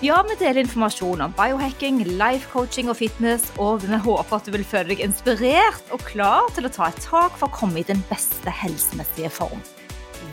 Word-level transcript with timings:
Ja, 0.00 0.22
vi 0.24 0.32
deler 0.40 0.62
informasjon 0.62 1.20
om 1.20 1.32
biohacking, 1.36 1.98
life 2.16 2.48
coaching 2.48 2.88
og 2.88 2.96
fitness, 2.96 3.42
og 3.60 3.82
vi 3.84 3.98
håper 4.00 4.38
at 4.38 4.46
du 4.48 4.54
vil 4.54 4.64
føle 4.64 4.94
deg 4.94 5.02
inspirert 5.04 5.92
og 5.92 6.00
klar 6.08 6.46
til 6.56 6.64
å 6.64 6.70
ta 6.72 6.86
et 6.88 7.02
tak 7.04 7.36
for 7.36 7.50
å 7.50 7.52
komme 7.52 7.82
i 7.82 7.84
den 7.84 8.00
beste 8.08 8.48
helsemessige 8.62 9.28
form. 9.28 9.60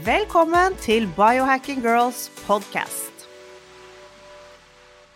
Velkommen 0.07 0.77
til 0.85 1.09
Biohacking 1.19 1.83
Girls 1.83 2.29
podcast. 2.45 3.27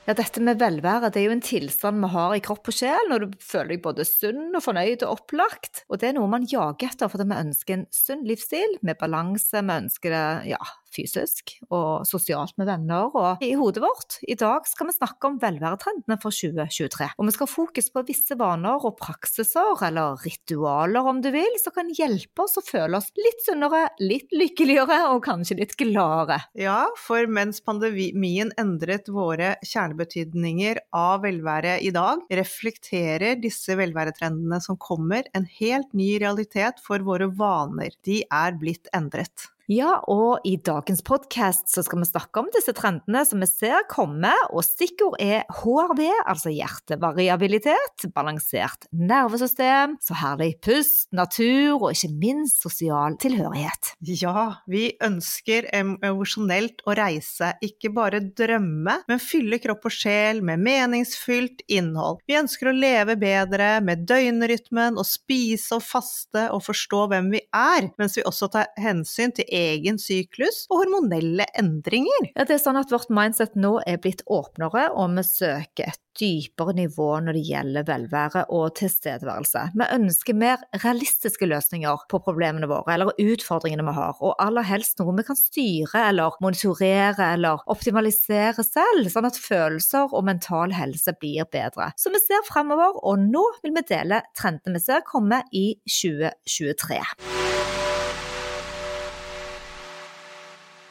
Ja, 0.04 0.18
dette 0.20 0.44
med 0.44 0.60
velvære 0.60 1.14
det 1.16 1.24
er 1.24 1.30
jo 1.30 1.38
en 1.38 1.46
tilstand 1.48 2.04
vi 2.04 2.12
har 2.12 2.36
i 2.36 2.44
kropp 2.44 2.68
og 2.68 2.76
sjel 2.76 3.08
når 3.08 3.24
du 3.24 3.40
føler 3.40 3.78
deg 3.78 3.86
både 3.88 4.04
sunn 4.04 4.50
og 4.52 4.68
fornøyd 4.68 5.08
og 5.08 5.22
opplagt. 5.22 5.86
Og 5.88 6.04
det 6.04 6.12
er 6.12 6.20
noe 6.20 6.28
man 6.28 6.44
jager 6.44 6.92
etter 6.92 7.08
fordi 7.08 7.32
vi 7.32 7.40
ønsker 7.40 7.80
en 7.80 7.88
sunn 7.96 8.28
livsstil 8.28 8.82
med 8.84 9.00
balanse. 9.00 9.64
Vi 9.64 9.80
ønsker 9.80 10.12
det 10.12 10.26
ja, 10.58 10.60
fysisk 10.96 11.56
og 11.70 12.06
sosialt 12.08 12.58
med 12.60 12.70
venner 12.70 13.12
og 13.16 13.44
i 13.44 13.54
hodet 13.58 13.84
vårt. 13.84 14.20
I 14.28 14.36
dag 14.40 14.68
skal 14.70 14.90
vi 14.90 14.96
snakke 14.96 15.30
om 15.30 15.40
velværetrendene 15.42 16.18
for 16.22 16.36
2023. 16.36 17.12
Og 17.18 17.28
vi 17.28 17.36
skal 17.36 17.48
ha 17.48 17.54
fokus 17.54 17.90
på 17.94 18.04
visse 18.08 18.38
vaner 18.40 18.86
og 18.88 18.98
praksiser, 19.00 19.86
eller 19.88 20.20
ritualer 20.26 21.08
om 21.12 21.22
du 21.24 21.32
vil, 21.34 21.58
som 21.62 21.76
kan 21.76 21.92
hjelpe 21.96 22.46
oss 22.46 22.60
å 22.60 22.66
føle 22.66 23.00
oss 23.00 23.12
litt 23.20 23.46
sunnere, 23.46 23.86
litt 24.04 24.34
lykkeligere 24.36 25.00
og 25.12 25.24
kanskje 25.26 25.60
litt 25.62 25.76
gladere. 25.80 26.42
Ja, 26.60 26.84
for 27.00 27.30
mens 27.32 27.62
pandemien 27.64 28.54
endret 28.62 29.10
våre 29.12 29.56
kjernebetydninger 29.66 30.84
av 30.98 31.24
velvære 31.26 31.78
i 31.86 31.94
dag, 31.96 32.24
reflekterer 32.42 33.40
disse 33.42 33.76
velværetrendene 33.80 34.62
som 34.64 34.80
kommer, 34.82 35.28
en 35.38 35.48
helt 35.60 35.92
ny 35.98 36.14
realitet 36.22 36.82
for 36.84 37.04
våre 37.06 37.30
vaner. 37.32 37.96
De 38.06 38.22
er 38.28 38.60
blitt 38.60 38.92
endret. 38.96 39.52
Ja, 39.70 40.00
og 40.10 40.42
i 40.48 40.56
dagens 40.58 41.04
podkast 41.06 41.70
skal 41.70 42.02
vi 42.02 42.08
snakke 42.08 42.42
om 42.42 42.48
disse 42.54 42.74
trendene 42.74 43.22
som 43.28 43.42
vi 43.44 43.48
ser 43.50 43.86
komme, 43.92 44.32
og 44.50 44.66
stikkord 44.66 45.20
er 45.22 45.46
HRV, 45.62 46.02
altså 46.26 46.54
hjertevariabilitet, 46.54 48.08
balansert 48.16 48.88
nervesystem, 48.92 49.98
så 50.02 50.18
herlig 50.18 50.56
pust, 50.66 51.06
natur 51.14 51.78
og 51.78 51.92
ikke 51.94 52.10
minst 52.24 52.66
sosial 52.66 53.18
tilhørighet. 53.22 53.94
Ja, 54.02 54.64
vi 54.72 54.88
ønsker 55.04 55.70
emosjonelt 55.78 56.82
å 56.90 56.98
reise, 56.98 57.54
ikke 57.62 57.94
bare 57.94 58.24
drømme, 58.26 58.98
men 59.08 59.22
fylle 59.22 59.62
kropp 59.62 59.86
og 59.92 59.96
sjel 59.96 60.42
med 60.46 60.64
meningsfylt 60.66 61.64
innhold. 61.72 62.22
Vi 62.26 62.40
ønsker 62.40 62.72
å 62.72 62.76
leve 62.76 63.18
bedre 63.22 63.76
med 63.86 64.08
døgnrytmen 64.10 64.98
og 64.98 65.08
spise 65.08 65.78
og 65.78 65.86
faste 65.86 66.48
og 66.50 66.66
forstå 66.66 67.06
hvem 67.14 67.32
vi 67.38 67.46
er, 67.46 67.92
mens 68.02 68.18
vi 68.18 68.26
også 68.26 68.50
tar 68.58 68.72
hensyn 68.82 69.36
til 69.38 69.51
egen 69.52 70.00
syklus 70.02 70.66
og 70.72 70.84
hormonelle 70.84 71.48
endringer. 71.60 72.32
Ja, 72.36 72.46
det 72.46 72.58
er 72.58 72.64
sånn 72.64 72.80
at 72.80 72.94
vårt 72.94 73.12
mindset 73.14 73.58
nå 73.60 73.78
er 73.88 74.02
blitt 74.02 74.24
åpnere, 74.32 74.90
og 74.96 75.18
vi 75.18 75.26
søker 75.28 75.92
et 75.92 76.02
dypere 76.20 76.74
nivå 76.76 77.08
når 77.24 77.38
det 77.38 77.44
gjelder 77.48 77.88
velvære 77.88 78.44
og 78.54 78.74
tilstedeværelse. 78.80 79.64
Vi 79.78 79.88
ønsker 79.96 80.38
mer 80.38 80.64
realistiske 80.84 81.48
løsninger 81.48 82.06
på 82.12 82.22
problemene 82.26 82.70
våre 82.72 82.96
eller 82.96 83.14
utfordringene 83.22 83.86
vi 83.88 83.96
har, 83.96 84.18
og 84.20 84.36
aller 84.44 84.68
helst 84.68 85.00
noe 85.00 85.16
vi 85.18 85.26
kan 85.28 85.40
styre 85.40 86.06
eller 86.10 86.38
monitorere 86.44 87.32
eller 87.36 87.64
optimalisere 87.72 88.66
selv, 88.68 89.08
sånn 89.14 89.30
at 89.30 89.40
følelser 89.40 90.12
og 90.12 90.28
mental 90.28 90.76
helse 90.76 91.16
blir 91.22 91.48
bedre. 91.52 91.92
Så 92.00 92.12
vi 92.14 92.22
ser 92.24 92.44
fremover, 92.48 93.00
og 93.02 93.24
nå 93.24 93.46
vil 93.64 93.76
vi 93.78 93.88
dele 93.94 94.24
trendene 94.38 94.80
vi 94.80 94.84
ser 94.84 95.08
komme 95.08 95.42
i 95.52 95.74
2023. 95.90 97.41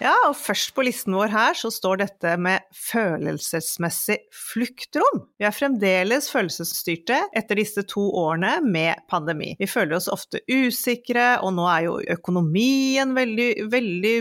Ja, 0.00 0.14
og 0.30 0.36
først 0.38 0.72
på 0.72 0.84
listen 0.86 1.12
vår 1.12 1.28
her 1.28 1.56
så 1.58 1.68
står 1.72 1.98
dette 2.00 2.32
med 2.40 2.64
følelsesmessig 2.72 4.16
fluktrom. 4.32 5.26
Vi 5.36 5.44
er 5.44 5.52
fremdeles 5.52 6.30
følelsesstyrte 6.32 7.18
etter 7.36 7.60
disse 7.60 7.84
to 7.88 8.06
årene 8.16 8.54
med 8.64 9.02
pandemi. 9.12 9.52
Vi 9.60 9.68
føler 9.68 9.98
oss 9.98 10.08
ofte 10.08 10.40
usikre, 10.48 11.34
og 11.44 11.52
nå 11.58 11.66
er 11.68 11.84
jo 11.84 11.98
økonomien 12.16 13.12
veldig, 13.16 13.48
veldig 13.74 14.14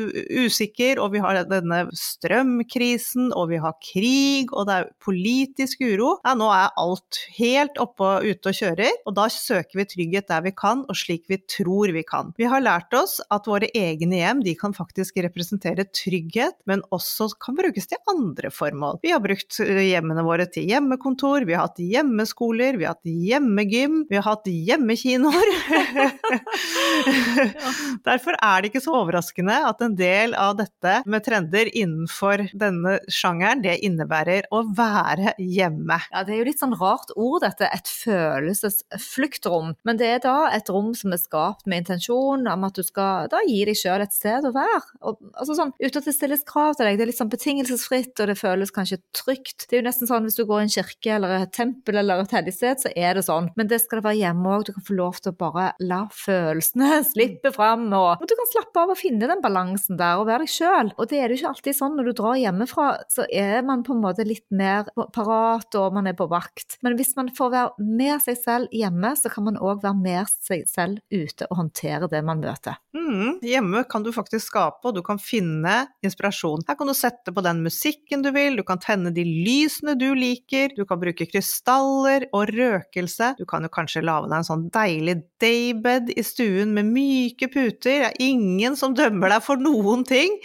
usikker, 0.44 1.00
og 1.00 1.14
vi 1.16 1.24
har 1.24 1.40
denne 1.48 1.86
strømkrisen, 1.96 3.32
og 3.32 3.54
vi 3.54 3.62
har 3.64 3.78
krig, 3.80 4.52
og 4.52 4.68
det 4.68 4.82
er 4.82 4.92
politisk 5.00 5.86
uro. 5.88 6.18
Ja, 6.28 6.36
nå 6.36 6.52
er 6.52 6.76
alt 6.76 7.22
helt 7.38 7.80
oppe 7.80 8.10
og 8.18 8.28
ute 8.28 8.52
og 8.52 8.60
kjører, 8.60 9.00
og 9.08 9.16
da 9.16 9.30
søker 9.32 9.80
vi 9.80 9.88
trygghet 9.96 10.28
der 10.28 10.44
vi 10.44 10.56
kan, 10.60 10.84
og 10.92 11.00
slik 11.00 11.24
vi 11.32 11.40
tror 11.48 11.96
vi 11.96 12.04
kan. 12.04 12.36
Vi 12.36 12.52
har 12.52 12.68
lært 12.68 12.92
oss 13.00 13.22
at 13.32 13.48
våre 13.48 13.72
egne 13.72 14.20
hjem, 14.20 14.44
de 14.44 14.60
kan 14.60 14.76
faktisk 14.76 15.24
representere 15.24 15.69
trygghet, 15.78 16.58
men 16.70 16.84
også 16.96 17.30
kan 17.42 17.58
brukes 17.58 17.90
til 17.90 18.00
andre 18.12 18.52
formål. 18.54 19.00
Vi 19.04 19.14
har 19.14 19.22
brukt 19.24 19.60
hjemmene 19.60 20.24
våre 20.26 20.48
til 20.50 20.68
hjemmekontor, 20.70 21.46
vi 21.48 21.56
har 21.58 21.68
hatt 21.68 21.82
hjemmeskoler, 21.84 22.80
vi 22.80 22.88
har 22.88 22.98
hatt 22.98 23.10
hjemmegym, 23.10 24.04
vi 24.10 24.20
har 24.20 24.28
hatt 24.28 24.50
hjemmekinoer. 24.50 25.54
Derfor 28.10 28.38
er 28.38 28.62
det 28.62 28.72
ikke 28.72 28.84
så 28.84 28.96
overraskende 29.00 29.56
at 29.70 29.82
en 29.84 29.96
del 30.00 30.36
av 30.38 30.58
dette 30.60 31.00
med 31.10 31.26
trender 31.26 31.70
innenfor 31.72 32.46
denne 32.58 32.98
sjangeren, 33.12 33.64
det 33.64 33.78
innebærer 33.86 34.50
å 34.56 34.64
være 34.76 35.36
hjemme. 35.38 36.00
Ja, 36.12 36.24
det 36.26 36.36
er 36.36 36.42
jo 36.42 36.48
litt 36.50 36.62
sånn 36.62 36.78
rart 36.80 37.14
ord 37.16 37.44
dette, 37.46 37.70
et 37.70 37.90
følelsesfluktrom. 37.90 39.74
Men 39.88 40.00
det 40.00 40.12
er 40.16 40.24
da 40.24 40.38
et 40.56 40.70
rom 40.72 40.94
som 40.98 41.14
er 41.16 41.22
skapt 41.22 41.68
med 41.70 41.84
intensjon 41.84 42.48
om 42.50 42.68
at 42.68 42.78
du 42.78 42.86
skal 42.86 43.30
da 43.32 43.42
gi 43.48 43.62
deg 43.68 43.78
sjøl 43.78 44.04
et 44.04 44.16
sted 44.16 44.48
å 44.48 44.54
være. 44.56 44.82
Og, 45.04 45.20
altså 45.34 45.58
sånn, 45.60 45.74
uten 45.80 46.02
at 46.02 46.08
det 46.10 46.16
stilles 46.16 46.46
krav 46.48 46.78
til 46.78 46.88
deg, 46.88 47.00
det 47.00 47.06
er 47.06 47.12
litt 47.12 47.20
sånn 47.20 47.32
betingelsesfritt, 47.32 48.14
og 48.18 48.32
det 48.32 48.38
føles 48.40 48.74
kanskje 48.76 49.00
trygt. 49.16 49.68
Det 49.68 49.78
er 49.78 49.84
jo 49.84 49.88
nesten 49.90 50.10
sånn 50.10 50.28
hvis 50.28 50.40
du 50.40 50.46
går 50.48 50.64
i 50.64 50.68
en 50.68 50.74
kirke 50.74 51.16
eller 51.18 51.36
et 51.42 51.54
tempel 51.56 52.00
eller 52.02 52.24
et 52.24 52.36
hellig 52.36 52.56
sted, 52.56 52.82
så 52.84 52.94
er 52.96 53.18
det 53.18 53.26
sånn. 53.28 53.52
Men 53.60 53.70
det 53.72 53.82
skal 53.84 54.00
det 54.00 54.08
være 54.08 54.22
hjemme 54.22 54.56
òg. 54.56 54.68
Du 54.68 54.74
kan 54.76 54.86
få 54.88 54.98
lov 54.98 55.20
til 55.20 55.34
å 55.34 55.40
bare 55.40 55.70
la 55.84 56.02
følelsene 56.16 57.02
slippe 57.12 57.54
fram, 57.56 57.88
og, 57.94 58.12
og 58.20 58.30
du 58.30 58.36
kan 58.40 58.52
slappe 58.54 58.84
av 58.84 58.94
og 58.94 59.00
finne 59.00 59.30
den 59.30 59.44
balansen 59.44 60.00
der 60.00 60.22
og 60.22 60.30
være 60.30 60.46
deg 60.46 60.54
sjøl. 60.54 60.94
Og 60.98 61.12
det 61.12 61.20
er 61.20 61.28
det 61.28 61.38
jo 61.38 61.44
ikke 61.44 61.54
alltid 61.54 61.80
sånn 61.80 61.98
når 62.00 62.10
du 62.10 62.16
drar 62.22 62.40
hjemmefra, 62.40 62.88
så 63.12 63.28
er 63.28 63.66
man 63.68 63.86
på 63.86 63.96
en 63.96 64.04
måte 64.04 64.28
litt 64.28 64.46
mer 64.56 64.90
parat, 65.16 65.80
og 65.80 65.96
man 65.96 66.10
er 66.10 66.18
på 66.18 66.30
vakt. 66.32 66.80
Men 66.86 66.98
hvis 67.00 67.16
man 67.20 67.32
får 67.36 67.54
være 67.56 67.90
med 68.00 68.24
seg 68.24 68.40
selv 68.40 68.76
hjemme, 68.76 69.14
så 69.20 69.32
kan 69.34 69.48
man 69.48 69.60
òg 69.60 69.84
være 69.84 70.00
med 70.00 70.34
seg 70.46 70.66
selv 70.70 71.02
ute 71.12 71.48
og 71.50 71.64
håndtere 71.64 72.10
det 72.12 72.22
man 72.26 72.42
møter. 72.44 72.80
Mm, 72.96 73.40
hjemme 73.46 73.84
kan 73.90 74.06
du 74.06 74.12
faktisk 74.16 74.50
skape, 74.50 74.82
og 74.88 74.96
du 74.98 75.04
kan 75.06 75.20
finne 75.22 75.49
inspirasjon. 76.06 76.64
Her 76.68 76.78
kan 76.80 76.90
du 76.90 76.96
sette 76.98 77.34
på 77.36 77.44
den 77.46 77.62
musikken 77.66 78.24
du 78.26 78.32
vil, 78.36 78.58
du 78.60 78.64
kan 78.68 78.82
tenne 78.82 79.14
de 79.16 79.24
lysene 79.26 79.96
du 80.00 80.08
liker, 80.18 80.74
du 80.76 80.86
kan 80.90 81.02
bruke 81.02 81.28
krystaller 81.30 82.28
og 82.36 82.54
røkelse. 82.56 83.34
Du 83.40 83.46
kan 83.50 83.66
jo 83.66 83.72
kanskje 83.74 84.06
lage 84.06 84.30
deg 84.30 84.40
en 84.40 84.50
sånn 84.50 84.68
deilig 84.74 85.20
daybed 85.42 86.14
i 86.16 86.26
stuen 86.26 86.74
med 86.76 86.90
myke 86.92 87.50
puter. 87.52 87.78
Det 87.90 88.12
er 88.12 88.20
ingen 88.22 88.76
som 88.80 88.94
dømmer 88.96 89.32
deg 89.34 89.46
for 89.46 89.62
noen 89.62 90.06
ting. 90.08 90.40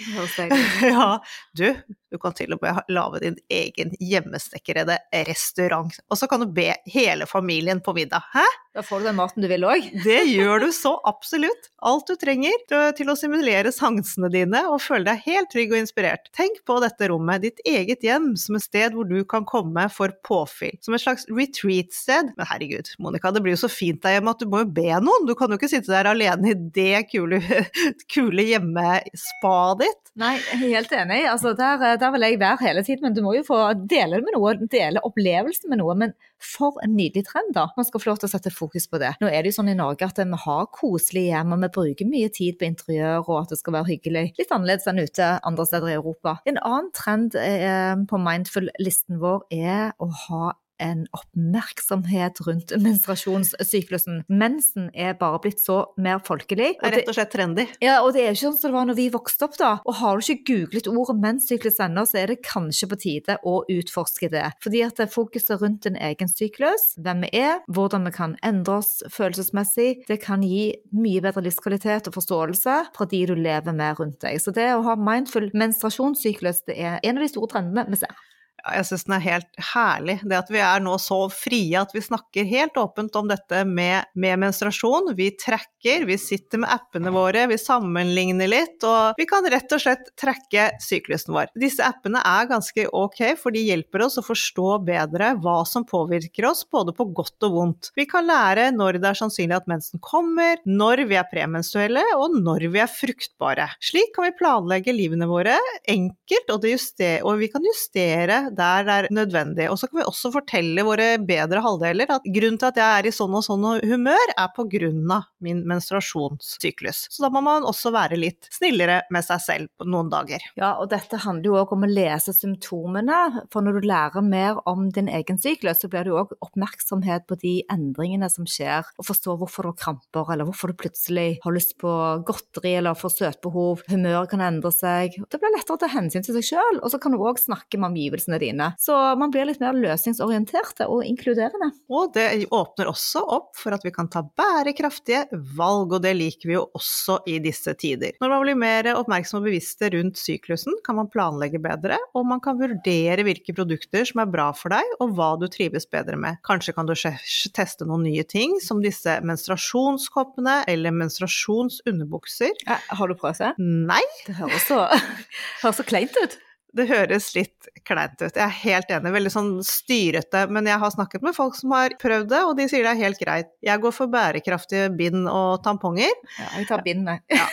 Ja, 0.85 1.19
du, 1.57 1.67
du 2.15 2.21
kan 2.23 2.35
til 2.37 2.55
og 2.55 2.63
med 2.63 2.85
lage 2.95 3.23
din 3.25 3.39
egen 3.53 3.95
hjemmesnekrede 3.99 5.01
restaurant. 5.29 5.99
Og 6.09 6.21
så 6.21 6.31
kan 6.31 6.45
du 6.45 6.51
be 6.55 6.71
hele 6.91 7.27
familien 7.31 7.83
på 7.85 7.97
middag. 7.97 8.23
Hæ? 8.35 8.47
Da 8.75 8.83
får 8.83 9.01
du 9.01 9.07
den 9.07 9.19
maten 9.19 9.45
du 9.45 9.47
vil 9.47 9.65
òg. 9.69 9.85
Det 10.03 10.25
gjør 10.27 10.65
du 10.65 10.69
så 10.75 10.97
absolutt. 11.07 11.69
Alt 11.87 12.09
du 12.11 12.17
trenger 12.19 12.65
til 12.99 13.11
å 13.11 13.15
simulere 13.19 13.71
sansene 13.75 14.31
dine 14.35 14.65
og 14.67 14.81
føle 14.83 15.07
deg 15.07 15.23
helt 15.29 15.51
trygg 15.53 15.75
og 15.77 15.79
inspirert. 15.79 16.27
Tenk 16.35 16.59
på 16.67 16.81
dette 16.83 17.07
rommet, 17.13 17.45
ditt 17.45 17.63
eget 17.71 18.03
hjem, 18.03 18.33
som 18.41 18.59
et 18.59 18.67
sted 18.67 18.97
hvor 18.97 19.07
du 19.07 19.21
kan 19.31 19.47
komme 19.47 19.87
for 19.95 20.15
påfyll. 20.27 20.75
Som 20.83 20.97
et 20.99 21.05
slags 21.05 21.29
retreat-sted. 21.31 22.33
Men 22.35 22.51
herregud, 22.51 22.91
Monica, 22.99 23.31
det 23.35 23.45
blir 23.45 23.55
jo 23.55 23.63
så 23.63 23.71
fint 23.71 24.03
der 24.03 24.17
hjemme 24.17 24.35
at 24.35 24.43
du 24.43 24.51
må 24.51 24.65
jo 24.65 24.73
be 24.75 24.91
noen. 25.07 25.29
Du 25.29 25.37
kan 25.39 25.55
jo 25.55 25.61
ikke 25.61 25.71
sitte 25.71 25.95
der 25.95 26.11
alene 26.11 26.51
i 26.51 26.59
det 26.75 27.05
kule, 27.13 27.39
kule 28.15 28.49
hjemmespaet 28.51 29.85
ditt. 29.85 30.03
Nei, 30.19 30.35
helt 30.61 30.93
enig. 30.95 31.25
Altså, 31.27 31.55
der, 31.59 31.79
der, 31.99 32.04
vil 32.15 32.27
jeg 32.27 32.41
være 32.41 32.61
hele 32.65 32.83
tiden, 32.87 33.05
men 33.07 33.17
du 33.17 33.23
må 33.25 33.35
jo 33.37 33.45
få 33.47 33.59
dele 33.79 34.19
det 34.19 34.27
med 34.27 34.37
noe, 34.37 34.55
dele 34.71 35.03
opplevelsen 35.07 35.73
med 35.73 35.81
noe. 35.81 35.97
Men 35.99 36.15
for 36.43 36.79
en 36.85 36.95
nydelig 36.97 37.27
trend, 37.29 37.53
da. 37.57 37.67
Man 37.77 37.87
skal 37.89 38.03
få 38.03 38.11
lov 38.11 38.21
til 38.23 38.29
å 38.29 38.33
sette 38.35 38.53
fokus 38.55 38.89
på 38.91 39.01
det. 39.03 39.15
Nå 39.23 39.31
er 39.31 39.43
det 39.43 39.53
jo 39.53 39.59
sånn 39.61 39.73
i 39.73 39.77
Norge 39.79 40.09
at 40.09 40.21
vi 40.21 40.41
har 40.45 40.69
koselige 40.75 41.33
hjem, 41.33 41.55
og 41.57 41.65
vi 41.65 41.73
bruker 41.79 42.11
mye 42.11 42.33
tid 42.35 42.59
på 42.61 42.69
interiør 42.69 43.23
og 43.25 43.45
at 43.45 43.55
det 43.55 43.61
skal 43.61 43.79
være 43.79 43.91
hyggelig. 43.95 44.27
Litt 44.41 44.53
annerledes 44.55 44.91
enn 44.91 45.03
ute 45.05 45.31
andre 45.47 45.69
steder 45.69 45.93
i 45.93 45.97
Europa. 45.99 46.39
En 46.49 46.61
annen 46.61 46.93
trend 46.97 47.39
eh, 47.41 47.95
på 48.11 48.21
mindful-listen 48.21 49.23
vår 49.23 49.47
er 49.55 49.95
å 50.03 50.11
ha 50.27 50.53
en 50.85 51.05
oppmerksomhet 51.17 52.41
rundt 52.47 52.75
menstruasjonssyklusen. 52.85 54.23
Mensen 54.29 54.91
er 54.93 55.17
bare 55.19 55.41
blitt 55.45 55.63
så 55.63 55.81
mer 56.01 56.21
folkelig. 56.25 56.75
Det 56.81 56.91
er 56.91 56.97
rett 56.99 57.11
og 57.11 57.17
slett 57.17 57.33
trendy. 57.35 57.67
Ja, 57.85 58.01
og 58.05 58.13
det 58.15 58.25
er 58.25 58.31
jo 58.31 58.37
ikke 58.39 58.45
sånn 58.45 58.59
som 58.61 58.73
det 58.73 58.79
var 58.79 58.89
når 58.91 58.99
vi 58.99 59.09
vokste 59.15 59.49
opp, 59.49 59.59
da. 59.61 59.73
Og 59.85 59.99
har 60.01 60.19
du 60.19 60.25
ikke 60.25 60.53
googlet 60.53 60.91
ordet 60.91 61.17
menssyklus 61.23 61.81
ennå, 61.85 62.05
så 62.09 62.21
er 62.23 62.33
det 62.33 62.41
kanskje 62.47 62.91
på 62.91 63.01
tide 63.07 63.39
å 63.47 63.57
utforske 63.73 64.31
det. 64.33 64.47
Fordi 64.65 64.85
at 64.87 65.01
det 65.01 65.11
fokuset 65.15 65.63
rundt 65.63 65.89
din 65.89 65.99
egen 66.01 66.31
syklus, 66.31 66.91
hvem 67.01 67.25
vi 67.27 67.33
er, 67.45 67.63
hvordan 67.73 68.09
vi 68.09 68.15
kan 68.15 68.37
endre 68.47 68.79
oss 68.83 68.99
følelsesmessig, 69.15 70.05
det 70.09 70.21
kan 70.25 70.45
gi 70.45 70.75
mye 70.95 71.25
bedre 71.25 71.45
livskvalitet 71.47 72.11
og 72.11 72.19
forståelse 72.19 72.79
fra 72.95 73.09
de 73.11 73.25
du 73.29 73.35
lever 73.39 73.77
med 73.77 73.99
rundt 74.01 74.21
deg. 74.25 74.41
Så 74.43 74.55
det 74.55 74.71
å 74.75 74.85
ha 74.87 74.99
mindful 74.99 75.51
menstruasjonssyklus, 75.57 76.65
det 76.69 76.79
er 76.79 77.01
en 77.03 77.19
av 77.19 77.25
de 77.25 77.33
store 77.33 77.53
trendene 77.57 77.89
vi 77.91 78.03
ser. 78.05 78.15
Jeg 78.65 78.87
syns 78.89 79.05
den 79.05 79.17
er 79.19 79.25
helt 79.25 79.59
herlig. 79.73 80.17
Det 80.25 80.37
at 80.39 80.51
vi 80.53 80.61
er 80.65 80.83
nå 80.85 80.95
så 81.03 81.19
frie 81.33 81.77
at 81.77 81.93
vi 81.95 82.01
snakker 82.05 82.47
helt 82.49 82.79
åpent 82.81 83.17
om 83.19 83.29
dette 83.29 83.65
med, 83.69 84.09
med, 84.17 84.39
menstruasjon. 84.41 85.13
Vi 85.19 85.31
trekker, 85.41 86.07
vi 86.09 86.17
sitter 86.21 86.63
med 86.63 86.73
appene 86.73 87.13
våre, 87.15 87.47
vi 87.51 87.59
sammenligner 87.61 88.49
litt, 88.49 88.79
og 88.89 89.21
vi 89.21 89.27
kan 89.29 89.45
rett 89.53 89.73
og 89.75 89.83
slett 89.83 90.09
trekke 90.21 90.71
syklusen 90.83 91.35
vår. 91.37 91.53
Disse 91.61 91.85
appene 91.85 92.23
er 92.25 92.49
ganske 92.51 92.87
ok, 92.89 93.21
for 93.41 93.55
de 93.55 93.65
hjelper 93.67 94.07
oss 94.07 94.19
å 94.21 94.25
forstå 94.25 94.79
bedre 94.87 95.35
hva 95.45 95.61
som 95.69 95.87
påvirker 95.89 96.49
oss, 96.49 96.65
både 96.71 96.97
på 96.97 97.09
godt 97.17 97.49
og 97.49 97.59
vondt. 97.59 97.93
Vi 97.99 98.09
kan 98.11 98.29
lære 98.29 98.71
når 98.75 99.01
det 99.03 99.11
er 99.11 99.21
sannsynlig 99.21 99.59
at 99.59 99.71
mensen 99.71 100.03
kommer, 100.05 100.63
når 100.65 101.05
vi 101.11 101.19
er 101.21 101.29
premenstruelle, 101.31 102.05
og 102.17 102.39
når 102.41 102.69
vi 102.73 102.83
er 102.83 102.91
fruktbare. 102.91 103.69
Slik 103.85 104.15
kan 104.17 104.29
vi 104.29 104.37
planlegge 104.39 104.95
livene 104.95 105.29
våre 105.29 105.59
enkelt, 105.91 106.55
og, 106.55 106.65
og 106.65 107.41
vi 107.43 107.53
kan 107.53 107.69
justere 107.69 108.41
der 108.59 108.87
det 108.87 108.97
er 108.97 109.09
nødvendig. 109.15 109.69
Og 109.71 109.79
så 109.81 109.89
kan 109.89 110.01
vi 110.01 110.07
også 110.09 110.33
fortelle 110.35 110.85
våre 110.87 111.15
bedre 111.23 111.63
halvdeler 111.65 112.11
at 112.17 112.27
grunnen 112.27 112.61
til 112.61 112.71
at 112.71 112.81
jeg 112.81 113.01
er 113.01 113.09
i 113.09 113.15
sånn 113.15 113.35
og 113.37 113.45
sånn 113.47 113.67
humør, 113.85 114.35
er 114.35 114.51
på 114.55 114.67
grunn 114.71 115.05
av 115.13 115.29
min 115.45 115.63
menstruasjonssyklus. 115.69 117.07
Så 117.13 117.25
da 117.25 117.31
må 117.33 117.43
man 117.45 117.67
også 117.69 117.93
være 117.95 118.19
litt 118.21 118.49
snillere 118.53 119.03
med 119.15 119.27
seg 119.27 119.43
selv 119.45 119.89
noen 119.89 120.11
dager. 120.13 120.43
Ja, 120.59 120.75
og 120.81 120.91
dette 120.93 121.21
handler 121.25 121.51
jo 121.51 121.59
òg 121.63 121.75
om 121.77 121.87
å 121.87 121.91
lese 121.91 122.35
symptomene. 122.37 123.45
For 123.53 123.65
når 123.65 123.79
du 123.79 123.89
lærer 123.89 124.25
mer 124.25 124.61
om 124.71 124.89
din 124.95 125.11
egen 125.13 125.41
syklus, 125.41 125.83
så 125.83 125.91
blir 125.93 126.07
det 126.07 126.13
jo 126.13 126.21
òg 126.23 126.35
oppmerksomhet 126.45 127.27
på 127.29 127.39
de 127.41 127.55
endringene 127.73 128.29
som 128.33 128.49
skjer, 128.49 128.87
og 128.99 129.09
forstår 129.09 129.39
hvorfor 129.41 129.67
du 129.67 129.73
har 129.73 129.81
kramper, 129.81 130.33
eller 130.35 130.49
hvorfor 130.49 130.73
du 130.73 130.79
plutselig 130.85 131.39
har 131.45 131.57
lyst 131.57 131.77
på 131.81 131.93
godteri 132.27 132.77
eller 132.79 132.99
får 132.99 133.15
søtbehov. 133.19 133.85
Humøret 133.91 134.33
kan 134.33 134.45
endre 134.45 134.73
seg. 134.75 135.19
Det 135.31 135.41
blir 135.41 135.55
lettere 135.55 135.79
å 135.79 135.83
ta 135.83 135.91
hensyn 135.93 136.25
til 136.25 136.39
seg 136.39 136.49
sjøl, 136.53 136.81
og 136.81 136.93
så 136.93 137.01
kan 137.03 137.15
du 137.15 137.21
òg 137.23 137.41
snakke 137.43 137.81
med 137.81 137.93
omgivelsene 137.93 138.41
dine. 138.45 138.71
Så 138.81 138.95
man 139.21 139.33
blir 139.35 139.49
litt 139.49 139.63
mer 139.63 139.77
løsningsorienterte 139.77 140.89
og 140.91 141.05
inkluderende. 141.07 141.71
Og 141.93 142.13
det 142.15 142.29
åpner 142.55 142.91
også 142.91 143.25
opp 143.37 143.55
for 143.59 143.75
at 143.77 143.85
vi 143.85 143.93
kan 143.95 144.09
ta 144.13 144.23
bærekraftige 144.25 145.25
valg, 145.57 145.97
og 145.97 146.03
det 146.05 146.15
liker 146.19 146.51
vi 146.51 146.57
jo 146.57 146.67
også 146.77 147.21
i 147.31 147.39
disse 147.43 147.75
tider. 147.81 148.17
Når 148.23 148.33
man 148.33 148.45
blir 148.45 148.59
mer 148.59 148.91
oppmerksom 148.95 149.41
og 149.41 149.49
bevisste 149.49 149.91
rundt 149.95 150.21
syklusen, 150.21 150.77
kan 150.87 150.99
man 150.99 151.11
planlegge 151.13 151.61
bedre, 151.63 151.99
og 152.15 152.27
man 152.29 152.43
kan 152.45 152.59
vurdere 152.61 153.27
hvilke 153.27 153.55
produkter 153.57 154.07
som 154.09 154.23
er 154.25 154.31
bra 154.31 154.51
for 154.57 154.75
deg, 154.75 154.97
og 155.01 155.15
hva 155.17 155.35
du 155.41 155.47
trives 155.53 155.89
bedre 155.91 156.19
med. 156.21 156.41
Kanskje 156.47 156.75
kan 156.77 156.89
du 156.89 156.95
teste 156.95 157.89
noen 157.89 158.07
nye 158.07 158.25
ting, 158.29 158.59
som 158.65 158.83
disse 158.85 159.19
menstruasjonskoppene 159.27 160.63
eller 160.71 160.95
menstruasjonsunderbukser. 161.03 162.55
Ja, 162.67 162.81
har 162.99 163.11
du 163.11 163.19
prøvd 163.19 163.45
det? 163.45 163.53
Nei. 163.61 164.03
Det 164.27 164.39
høres 164.39 164.69
så, 164.69 164.85
høres 165.63 165.81
så 165.81 165.87
kleint 165.87 166.17
ut 166.23 166.39
det 166.75 166.89
høres 166.91 167.31
litt 167.37 167.69
kleint 167.87 168.19
ut. 168.21 168.35
Jeg 168.35 168.45
er 168.45 168.57
helt 168.65 168.91
enig, 168.93 169.13
veldig 169.15 169.33
sånn 169.33 169.53
styrete. 169.67 170.45
Men 170.53 170.69
jeg 170.69 170.81
har 170.83 170.95
snakket 170.95 171.25
med 171.25 171.37
folk 171.37 171.57
som 171.59 171.75
har 171.77 171.95
prøvd 172.01 172.31
det, 172.33 172.43
og 172.49 172.57
de 172.59 172.69
sier 172.71 172.87
det 172.87 172.95
er 172.95 173.03
helt 173.05 173.21
greit. 173.21 173.53
Jeg 173.65 173.83
går 173.83 173.95
for 173.95 174.11
bærekraftige 174.13 174.91
bind 174.99 175.29
og 175.31 175.63
tamponger. 175.67 176.11
Ja, 176.39 176.51
vi 176.59 176.67
tar 176.69 176.85
bind, 176.87 177.09
jeg. 177.11 177.23
Ja. 177.35 177.49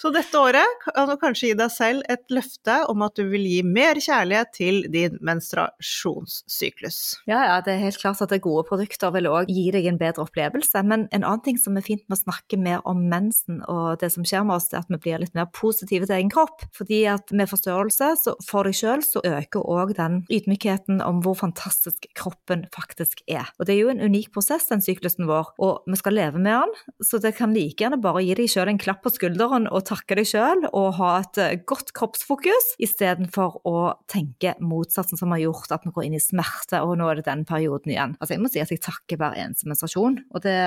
Så 0.00 0.08
dette 0.14 0.38
året 0.40 0.78
kan 0.86 1.10
du 1.10 1.16
kanskje 1.20 1.50
gi 1.50 1.56
deg 1.58 1.72
selv 1.74 2.04
et 2.08 2.22
løfte 2.32 2.78
om 2.88 3.02
at 3.04 3.18
du 3.18 3.26
vil 3.28 3.42
gi 3.44 3.58
mer 3.66 3.98
kjærlighet 4.00 4.52
til 4.56 4.78
din 4.92 5.18
menstruasjonssyklus. 5.26 7.00
Ja, 7.28 7.42
ja, 7.44 7.58
det 7.64 7.74
er 7.74 7.82
helt 7.82 8.00
klart 8.00 8.22
at 8.24 8.32
det 8.32 8.40
gode 8.46 8.64
produkter 8.70 9.12
vil 9.12 9.28
òg 9.28 9.50
gi 9.52 9.66
deg 9.74 9.90
en 9.90 10.00
bedre 10.00 10.24
opplevelse. 10.24 10.80
Men 10.88 11.04
en 11.12 11.26
annen 11.26 11.44
ting 11.44 11.60
som 11.60 11.76
er 11.76 11.84
fint 11.84 12.06
med 12.08 12.16
å 12.16 12.22
snakke 12.22 12.56
mer 12.60 12.80
om 12.88 13.02
mensen 13.12 13.60
og 13.68 14.00
det 14.00 14.08
som 14.14 14.24
skjer 14.24 14.46
med 14.48 14.56
oss, 14.56 14.70
er 14.72 14.80
at 14.80 14.88
vi 14.88 15.00
blir 15.04 15.20
litt 15.20 15.36
mer 15.36 15.50
positive 15.52 16.08
til 16.08 16.16
egen 16.16 16.32
kropp. 16.32 16.64
Fordi 16.76 17.02
at 17.12 17.34
med 17.36 17.50
forstørrelse 17.52 18.14
for 18.44 18.66
deg 18.66 18.76
sjøl 18.76 19.02
så 19.04 19.22
øker 19.26 19.64
òg 19.64 19.94
den 19.98 20.20
ydmykheten 20.32 21.00
om 21.04 21.20
hvor 21.24 21.36
fantastisk 21.38 22.06
kroppen 22.16 22.66
faktisk 22.74 23.22
er. 23.30 23.48
Og 23.58 23.66
det 23.68 23.74
er 23.74 23.80
jo 23.82 23.92
en 23.92 24.02
unik 24.02 24.30
prosess, 24.34 24.68
den 24.70 24.84
syklusen 24.84 25.28
vår, 25.30 25.52
og 25.62 25.86
vi 25.90 25.98
skal 26.00 26.16
leve 26.16 26.40
med 26.42 26.56
den, 26.56 26.96
så 27.04 27.20
det 27.22 27.34
kan 27.38 27.54
like 27.54 27.80
gjerne 27.80 28.00
bare 28.02 28.22
gi 28.24 28.36
deg 28.38 28.50
sjøl 28.52 28.72
en 28.72 28.80
klapp 28.80 29.02
på 29.04 29.12
skulderen 29.14 29.68
og 29.70 29.84
takke 29.88 30.18
deg 30.18 30.28
sjøl 30.28 30.66
og 30.70 30.88
ha 31.00 31.12
et 31.20 31.40
eh, 31.42 31.58
godt 31.68 31.94
kroppsfokus, 31.96 32.74
istedenfor 32.82 33.60
å 33.68 33.76
tenke 34.10 34.56
motsatsen 34.60 35.20
som 35.20 35.34
har 35.34 35.42
gjort 35.44 35.74
at 35.74 35.86
vi 35.86 35.94
går 35.94 36.08
inn 36.08 36.18
i 36.18 36.22
smerte, 36.22 36.82
og 36.84 36.96
nå 37.00 37.10
er 37.10 37.20
det 37.20 37.28
den 37.28 37.46
perioden 37.48 37.94
igjen. 37.94 38.16
Altså 38.18 38.36
jeg 38.36 38.44
må 38.44 38.52
si 38.52 38.62
at 38.62 38.72
jeg 38.72 38.82
takker 38.84 39.20
hver 39.20 39.38
eneste 39.40 39.70
menstruasjon, 39.70 40.20
og 40.30 40.44
det, 40.44 40.58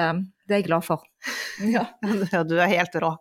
det 0.47 0.55
er 0.55 0.61
jeg 0.61 0.69
glad 0.71 0.85
for. 0.87 1.03
Ja. 1.73 1.85
du 2.43 2.57
er 2.59 2.71
helt 2.71 2.95
rå. 2.99 3.13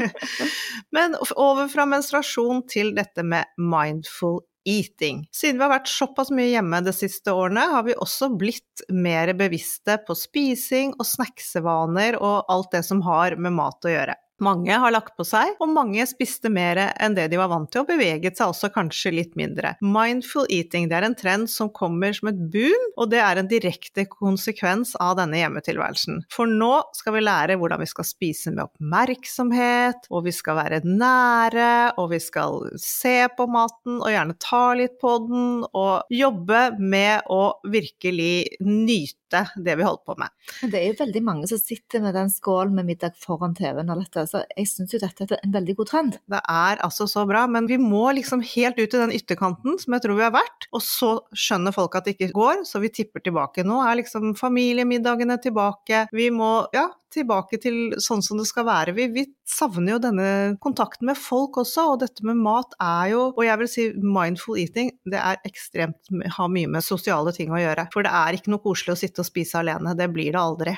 Men 0.96 1.14
over 1.36 1.68
fra 1.70 1.86
menstruasjon 1.88 2.64
til 2.70 2.94
dette 2.96 3.24
med 3.26 3.48
mindful 3.56 4.40
eating. 4.68 5.22
Siden 5.32 5.56
vi 5.58 5.64
har 5.64 5.72
vært 5.72 5.90
såpass 5.90 6.32
mye 6.34 6.50
hjemme 6.50 6.82
de 6.84 6.92
siste 6.94 7.32
årene, 7.32 7.62
har 7.72 7.86
vi 7.86 7.96
også 7.96 8.32
blitt 8.38 8.84
mer 8.92 9.32
bevisste 9.38 9.96
på 10.06 10.16
spising 10.18 10.92
og 10.98 11.06
snacksevaner 11.08 12.18
og 12.20 12.50
alt 12.52 12.74
det 12.74 12.82
som 12.86 13.00
har 13.06 13.38
med 13.40 13.56
mat 13.56 13.88
å 13.88 13.94
gjøre. 13.94 14.18
Mange 14.40 14.76
har 14.82 14.94
lagt 14.94 15.16
på 15.18 15.24
seg, 15.26 15.54
og 15.60 15.72
mange 15.74 16.04
spiste 16.08 16.50
mer 16.52 16.78
enn 16.96 17.16
det 17.16 17.28
de 17.32 17.38
var 17.40 17.50
vant 17.52 17.68
til, 17.70 17.84
og 17.84 17.90
beveget 17.90 18.38
seg 18.38 18.52
også 18.52 18.70
kanskje 18.72 19.12
litt 19.12 19.36
mindre. 19.38 19.74
Mindful 19.84 20.48
eating 20.52 20.88
det 20.90 20.96
er 20.96 21.06
en 21.10 21.16
trend 21.18 21.50
som 21.52 21.70
kommer 21.76 22.14
som 22.16 22.30
et 22.32 22.40
boom, 22.52 22.86
og 22.96 23.10
det 23.12 23.20
er 23.20 23.40
en 23.40 23.50
direkte 23.50 24.06
konsekvens 24.10 24.94
av 25.00 25.18
denne 25.20 25.42
hjemmetilværelsen. 25.42 26.24
For 26.32 26.48
nå 26.48 26.72
skal 26.96 27.18
vi 27.18 27.24
lære 27.26 27.58
hvordan 27.60 27.84
vi 27.84 27.90
skal 27.90 28.08
spise 28.08 28.54
med 28.54 28.64
oppmerksomhet, 28.64 30.08
og 30.08 30.24
vi 30.26 30.34
skal 30.34 30.58
være 30.62 30.82
nære, 30.88 31.70
og 32.00 32.10
vi 32.14 32.22
skal 32.24 32.70
se 32.80 33.16
på 33.36 33.48
maten, 33.50 34.00
og 34.00 34.08
gjerne 34.08 34.38
ta 34.40 34.64
litt 34.78 34.96
på 35.02 35.16
den, 35.28 35.48
og 35.70 36.10
jobbe 36.14 36.66
med 36.80 37.28
å 37.28 37.42
virkelig 37.68 38.60
nyte 38.64 39.19
det 39.30 39.76
vi 39.78 39.86
holder 39.86 40.04
på 40.06 40.16
med. 40.20 40.32
Det 40.72 40.80
er 40.80 40.86
jo 40.90 40.98
veldig 41.00 41.22
mange 41.24 41.48
som 41.50 41.60
sitter 41.60 42.02
med 42.04 42.16
den 42.18 42.30
skålen 42.32 42.76
med 42.76 42.88
middag 42.88 43.16
foran 43.20 43.54
TV-en 43.58 43.92
og 43.92 44.02
dette 44.02 44.26
så 44.30 44.42
jeg 44.56 44.68
syns 44.70 44.94
jo 44.94 45.00
dette 45.02 45.26
er 45.28 45.44
en 45.44 45.54
veldig 45.54 45.76
god 45.80 45.90
trend. 45.90 46.18
Det 46.30 46.40
er 46.40 46.82
altså 46.84 47.06
så 47.10 47.24
bra, 47.28 47.46
men 47.50 47.68
vi 47.70 47.78
må 47.80 48.08
liksom 48.16 48.44
helt 48.54 48.80
ut 48.80 48.86
i 48.86 49.02
den 49.02 49.14
ytterkanten 49.16 49.78
som 49.80 49.96
jeg 49.96 50.04
tror 50.04 50.18
vi 50.18 50.26
har 50.26 50.34
vært, 50.34 50.68
og 50.74 50.84
så 50.84 51.12
skjønner 51.36 51.74
folk 51.76 51.96
at 51.98 52.06
det 52.06 52.16
ikke 52.16 52.32
går, 52.36 52.64
så 52.68 52.82
vi 52.82 52.92
tipper 52.94 53.24
tilbake. 53.24 53.64
Nå 53.66 53.80
er 53.84 54.00
liksom 54.02 54.34
familiemiddagene 54.38 55.38
tilbake, 55.42 56.06
vi 56.16 56.30
må 56.34 56.52
ja, 56.76 56.88
tilbake 57.14 57.58
til 57.62 57.78
sånn 58.02 58.22
som 58.24 58.40
det 58.40 58.46
skal 58.48 58.66
være. 58.68 58.94
Vi, 58.96 59.06
vi, 59.14 59.26
savner 59.50 59.96
jo 59.96 60.02
denne 60.04 60.28
kontakten 60.62 61.08
med 61.10 61.18
folk 61.18 61.58
også, 61.62 61.88
og 61.92 62.02
dette 62.04 62.24
med 62.26 62.38
mat 62.38 62.76
er 62.80 63.10
jo, 63.14 63.24
og 63.34 63.42
jeg 63.44 63.60
vil 63.60 63.70
si 63.70 63.86
mindful 63.98 64.60
eating, 64.62 64.92
det 65.10 65.18
er 65.18 65.40
ekstremt, 65.48 66.12
har 66.36 66.52
mye 66.52 66.70
med 66.70 66.86
sosiale 66.86 67.34
ting 67.36 67.50
å 67.50 67.60
gjøre. 67.60 67.88
For 67.94 68.06
det 68.06 68.14
er 68.14 68.38
ikke 68.38 68.54
noe 68.54 68.62
koselig 68.62 68.94
å 68.94 69.00
sitte 69.02 69.24
og 69.24 69.30
spise 69.30 69.58
alene, 69.60 69.96
det 69.98 70.10
blir 70.14 70.30
det 70.36 70.42
aldri. 70.42 70.76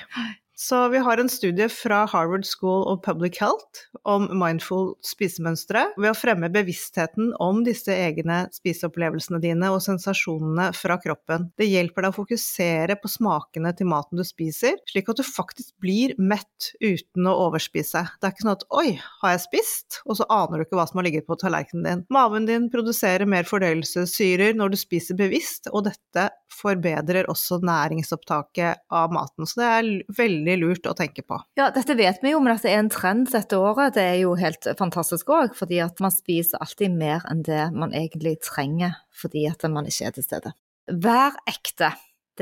Så 0.63 0.89
vi 0.89 0.99
har 0.99 1.19
en 1.19 1.29
studie 1.29 1.67
fra 1.69 2.05
Harvard 2.07 2.45
School 2.47 2.85
of 2.87 3.01
Public 3.03 3.41
Health 3.41 3.81
om 4.07 4.29
mindful 4.39 4.93
spisemønstre. 5.03 5.89
Ved 5.99 6.13
å 6.13 6.15
fremme 6.15 6.47
bevisstheten 6.55 7.33
om 7.43 7.65
disse 7.67 7.91
egne 7.91 8.45
spiseopplevelsene 8.55 9.41
dine 9.43 9.73
og 9.75 9.81
sensasjonene 9.83 10.69
fra 10.79 11.01
kroppen. 11.03 11.49
Det 11.59 11.67
hjelper 11.67 12.07
deg 12.07 12.15
å 12.15 12.19
fokusere 12.21 12.95
på 13.03 13.11
smakene 13.11 13.73
til 13.75 13.91
maten 13.91 14.21
du 14.21 14.23
spiser, 14.27 14.79
slik 14.93 15.11
at 15.11 15.19
du 15.19 15.25
faktisk 15.27 15.73
blir 15.83 16.15
mett 16.23 16.71
uten 16.79 17.27
å 17.27 17.35
overspise. 17.49 18.05
Det 18.21 18.31
er 18.31 18.37
ikke 18.37 18.47
sånn 18.47 18.55
at 18.55 18.65
'oi, 18.71 18.95
har 19.25 19.35
jeg 19.35 19.45
spist?' 19.49 19.99
og 20.07 20.21
så 20.21 20.29
aner 20.31 20.63
du 20.63 20.67
ikke 20.69 20.79
hva 20.79 20.87
som 20.87 21.03
har 21.03 21.09
ligget 21.09 21.27
på 21.27 21.41
tallerkenen 21.43 21.89
din. 21.89 22.07
Maven 22.15 22.47
din 22.47 22.71
produserer 22.71 23.27
mer 23.27 23.51
fordøyelsessyrer 23.51 24.55
når 24.55 24.77
du 24.77 24.79
spiser 24.79 25.19
bevisst, 25.19 25.67
og 25.75 25.89
dette 25.91 26.31
forbedrer 26.53 27.29
også 27.31 27.61
næringsopptaket 27.65 28.85
av 28.93 29.15
maten. 29.15 29.49
Så 29.49 29.61
det 29.61 29.69
er 29.69 29.91
veldig 30.19 30.57
lurt 30.61 30.89
å 30.91 30.95
tenke 30.99 31.25
på. 31.27 31.41
Ja, 31.59 31.71
dette 31.75 31.97
vet 31.99 32.23
vi 32.23 32.35
jo, 32.35 32.43
men 32.45 32.55
at 32.55 32.67
det 32.67 32.75
er 32.75 32.83
en 32.83 32.93
trend 32.93 33.31
dette 33.33 33.59
året, 33.59 33.97
det 33.97 34.07
er 34.15 34.21
jo 34.23 34.37
helt 34.41 34.69
fantastisk 34.79 35.33
òg. 35.33 35.57
Fordi 35.59 35.83
at 35.85 36.03
man 36.05 36.15
spiser 36.15 36.63
alltid 36.63 36.95
mer 36.97 37.27
enn 37.31 37.45
det 37.47 37.65
man 37.77 37.95
egentlig 37.97 38.39
trenger, 38.45 38.99
fordi 39.17 39.47
at 39.51 39.67
man 39.73 39.89
ikke 39.89 40.11
er 40.11 40.17
til 40.17 40.27
stede. 40.29 40.57
Vær 40.91 41.37
ekte. 41.49 41.93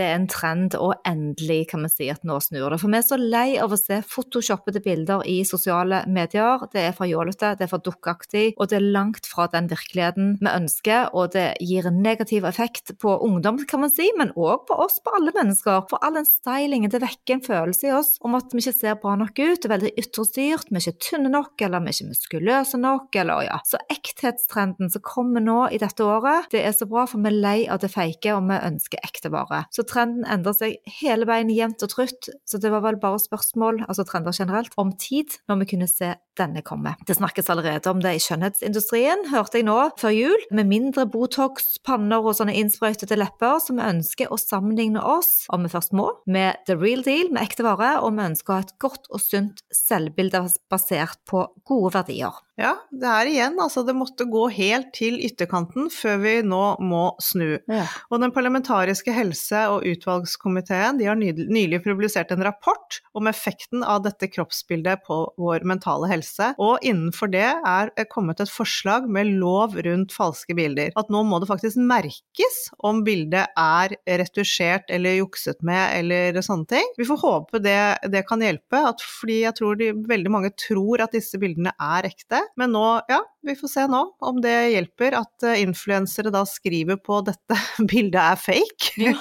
Det 0.01 0.07
er 0.09 0.17
en 0.17 0.29
trend, 0.31 0.75
og 0.81 0.95
endelig 1.09 1.67
kan 1.71 1.85
vi 1.85 1.91
si 1.93 2.09
at 2.13 2.25
nå 2.27 2.39
snur 2.43 2.73
det. 2.73 2.81
For 2.81 2.91
vi 2.93 2.99
er 2.99 3.05
så 3.05 3.19
lei 3.21 3.49
av 3.61 3.75
å 3.75 3.79
se 3.79 4.01
photoshoppede 4.09 4.81
bilder 4.85 5.25
i 5.29 5.41
sosiale 5.49 6.03
medier. 6.09 6.65
Det 6.73 6.87
er 6.89 6.97
for 6.97 7.11
jålete, 7.11 7.53
det 7.59 7.67
er 7.67 7.73
for 7.73 7.85
dukkeaktig, 7.85 8.55
og 8.57 8.71
det 8.71 8.79
er 8.79 8.89
langt 8.97 9.29
fra 9.29 9.47
den 9.53 9.69
virkeligheten 9.71 10.39
vi 10.41 10.51
ønsker. 10.51 11.11
Og 11.13 11.35
det 11.37 11.47
gir 11.61 11.89
en 11.91 12.01
negativ 12.05 12.47
effekt 12.49 12.95
på 13.03 13.17
ungdom, 13.27 13.61
kan 13.69 13.85
man 13.85 13.93
si, 13.93 14.09
men 14.17 14.33
òg 14.39 14.67
på 14.71 14.79
oss, 14.81 15.01
på 15.05 15.13
alle 15.19 15.35
mennesker. 15.37 15.85
For 15.91 16.01
all 16.07 16.17
den 16.17 16.29
stylingen, 16.29 16.93
det 16.93 17.03
vekker 17.05 17.37
en 17.37 17.45
følelse 17.45 17.91
i 17.91 17.95
oss 17.97 18.15
om 18.25 18.37
at 18.39 18.55
vi 18.55 18.63
ikke 18.65 18.77
ser 18.77 18.99
bra 19.03 19.17
nok 19.21 19.37
ut, 19.37 19.61
det 19.61 19.69
er 19.69 19.75
veldig 19.75 19.93
ytterstyrt, 20.01 20.71
vi 20.71 20.81
er 20.81 20.87
ikke 20.87 21.07
tynne 21.11 21.33
nok, 21.33 21.55
eller 21.67 21.85
vi 21.85 21.93
er 21.93 21.99
ikke 21.99 22.11
muskuløse 22.15 22.81
nok, 22.81 23.21
eller 23.21 23.47
ja. 23.47 23.61
Så 23.69 23.81
ekthetstrenden 23.93 24.93
som 24.93 25.05
kommer 25.05 25.45
nå 25.45 25.61
i 25.75 25.81
dette 25.83 26.05
året, 26.05 26.49
det 26.55 26.65
er 26.65 26.75
så 26.77 26.89
bra, 26.89 27.07
for 27.11 27.21
vi 27.21 27.33
er 27.33 27.41
lei 27.45 27.59
av 27.69 27.83
det 27.85 27.93
feike, 27.93 28.35
og 28.37 28.49
vi 28.49 28.61
ønsker 28.71 29.05
ekte 29.05 29.33
vare. 29.33 29.65
Så 29.75 29.85
trenden 29.91 30.27
endrer 30.29 30.57
seg 30.57 30.97
hele 31.01 31.27
veien 31.29 31.51
jevnt 31.53 31.83
og 31.85 31.93
trutt, 31.93 32.31
så 32.47 32.61
det 32.63 32.73
var 32.73 32.85
vel 32.87 32.99
bare 33.03 33.21
spørsmål, 33.23 33.85
altså 33.89 34.07
trender 34.09 34.37
generelt, 34.37 34.75
om 34.81 34.93
tid 34.97 35.37
når 35.51 35.63
vi 35.63 35.71
kunne 35.75 35.91
se 35.91 36.15
denne 36.41 36.63
komme. 36.65 36.95
Det 37.07 37.19
snakkes 37.19 37.51
allerede 37.53 37.91
om 37.91 38.01
det 38.03 38.15
i 38.17 38.23
skjønnhetsindustrien, 38.23 39.27
hørte 39.33 39.61
jeg 39.61 39.67
nå 39.69 39.79
før 40.01 40.15
jul, 40.15 40.47
med 40.55 40.71
mindre 40.71 41.07
Botox, 41.11 41.75
panner 41.87 42.25
og 42.25 42.39
sånne 42.39 42.57
innsprøytede 42.61 43.19
lepper, 43.19 43.59
som 43.65 43.81
vi 43.81 43.89
ønsker 43.89 44.33
å 44.33 44.41
sammenligne 44.41 45.03
oss, 45.05 45.45
om 45.53 45.67
vi 45.67 45.73
først 45.73 45.95
må, 45.97 46.09
med 46.31 46.63
the 46.71 46.79
real 46.79 47.05
deal, 47.07 47.33
med 47.35 47.45
ekte 47.45 47.67
vare, 47.67 47.97
og 48.01 48.15
vi 48.17 48.29
ønsker 48.31 48.55
å 48.55 48.61
ha 48.61 48.67
et 48.67 48.77
godt 48.83 49.11
og 49.11 49.23
sunt 49.25 49.65
selvbilde 49.75 50.47
basert 50.73 51.21
på 51.29 51.45
gode 51.69 51.95
verdier. 51.99 52.41
Ja, 52.61 52.75
det 52.93 53.09
er 53.09 53.29
igjen, 53.31 53.57
altså 53.63 53.81
det 53.87 53.95
måtte 53.97 54.27
gå 54.29 54.43
helt 54.53 54.91
til 54.97 55.17
ytterkanten 55.25 55.89
før 55.93 56.19
vi 56.21 56.33
nå 56.45 56.65
må 56.85 57.05
snu. 57.23 57.55
Ja. 57.71 57.87
Og 58.13 58.21
den 58.21 58.35
parlamentariske 58.35 59.15
helse- 59.17 59.63
og 59.73 59.87
utvalgskomiteen 59.89 60.99
de 61.01 61.09
har 61.09 61.17
nylig 61.17 61.81
publisert 61.87 62.35
en 62.35 62.45
rapport 62.45 62.99
om 63.17 63.31
effekten 63.31 63.85
av 63.87 64.03
dette 64.05 64.29
kroppsbildet 64.29 65.07
på 65.07 65.23
vår 65.41 65.65
mentale 65.69 66.11
helse, 66.11 66.51
og 66.61 66.85
innenfor 66.85 67.33
det 67.33 67.47
er 67.49 67.93
kommet 68.13 68.43
et 68.45 68.53
forslag 68.53 69.09
med 69.09 69.33
lov 69.41 69.79
rundt 69.87 70.13
falske 70.13 70.57
bilder. 70.59 70.93
At 71.01 71.09
nå 71.13 71.23
må 71.25 71.41
det 71.41 71.49
faktisk 71.49 71.81
merkes 71.81 72.61
om 72.85 73.01
bildet 73.07 73.49
er 73.57 73.97
retusjert 74.21 74.93
eller 74.93 75.17
jukset 75.23 75.65
med 75.65 75.97
eller 76.03 76.41
sånne 76.45 76.69
ting. 76.77 76.93
Vi 77.01 77.09
får 77.09 77.23
håpe 77.25 77.63
det, 77.65 77.81
det 78.13 78.27
kan 78.29 78.45
hjelpe, 78.45 78.85
fordi 79.01 79.41
jeg 79.47 79.57
tror 79.57 79.81
de, 79.81 79.93
veldig 80.11 80.37
mange 80.37 80.53
tror 80.61 81.07
at 81.07 81.17
disse 81.17 81.41
bildene 81.41 81.73
er 81.81 82.11
ekte. 82.11 82.43
Men 82.59 82.73
nå, 82.75 82.85
ja, 83.09 83.21
vi 83.47 83.55
får 83.57 83.71
se 83.73 83.85
nå 83.89 84.01
om 84.27 84.41
det 84.45 84.55
hjelper 84.75 85.17
at 85.17 85.47
eh, 85.47 85.61
influensere 85.63 86.33
da 86.35 86.43
skriver 86.49 86.99
på 87.01 87.21
dette 87.27 87.59
bildet 87.91 88.21
er 88.21 88.41
fake. 88.41 88.95
Ja. 89.01 89.15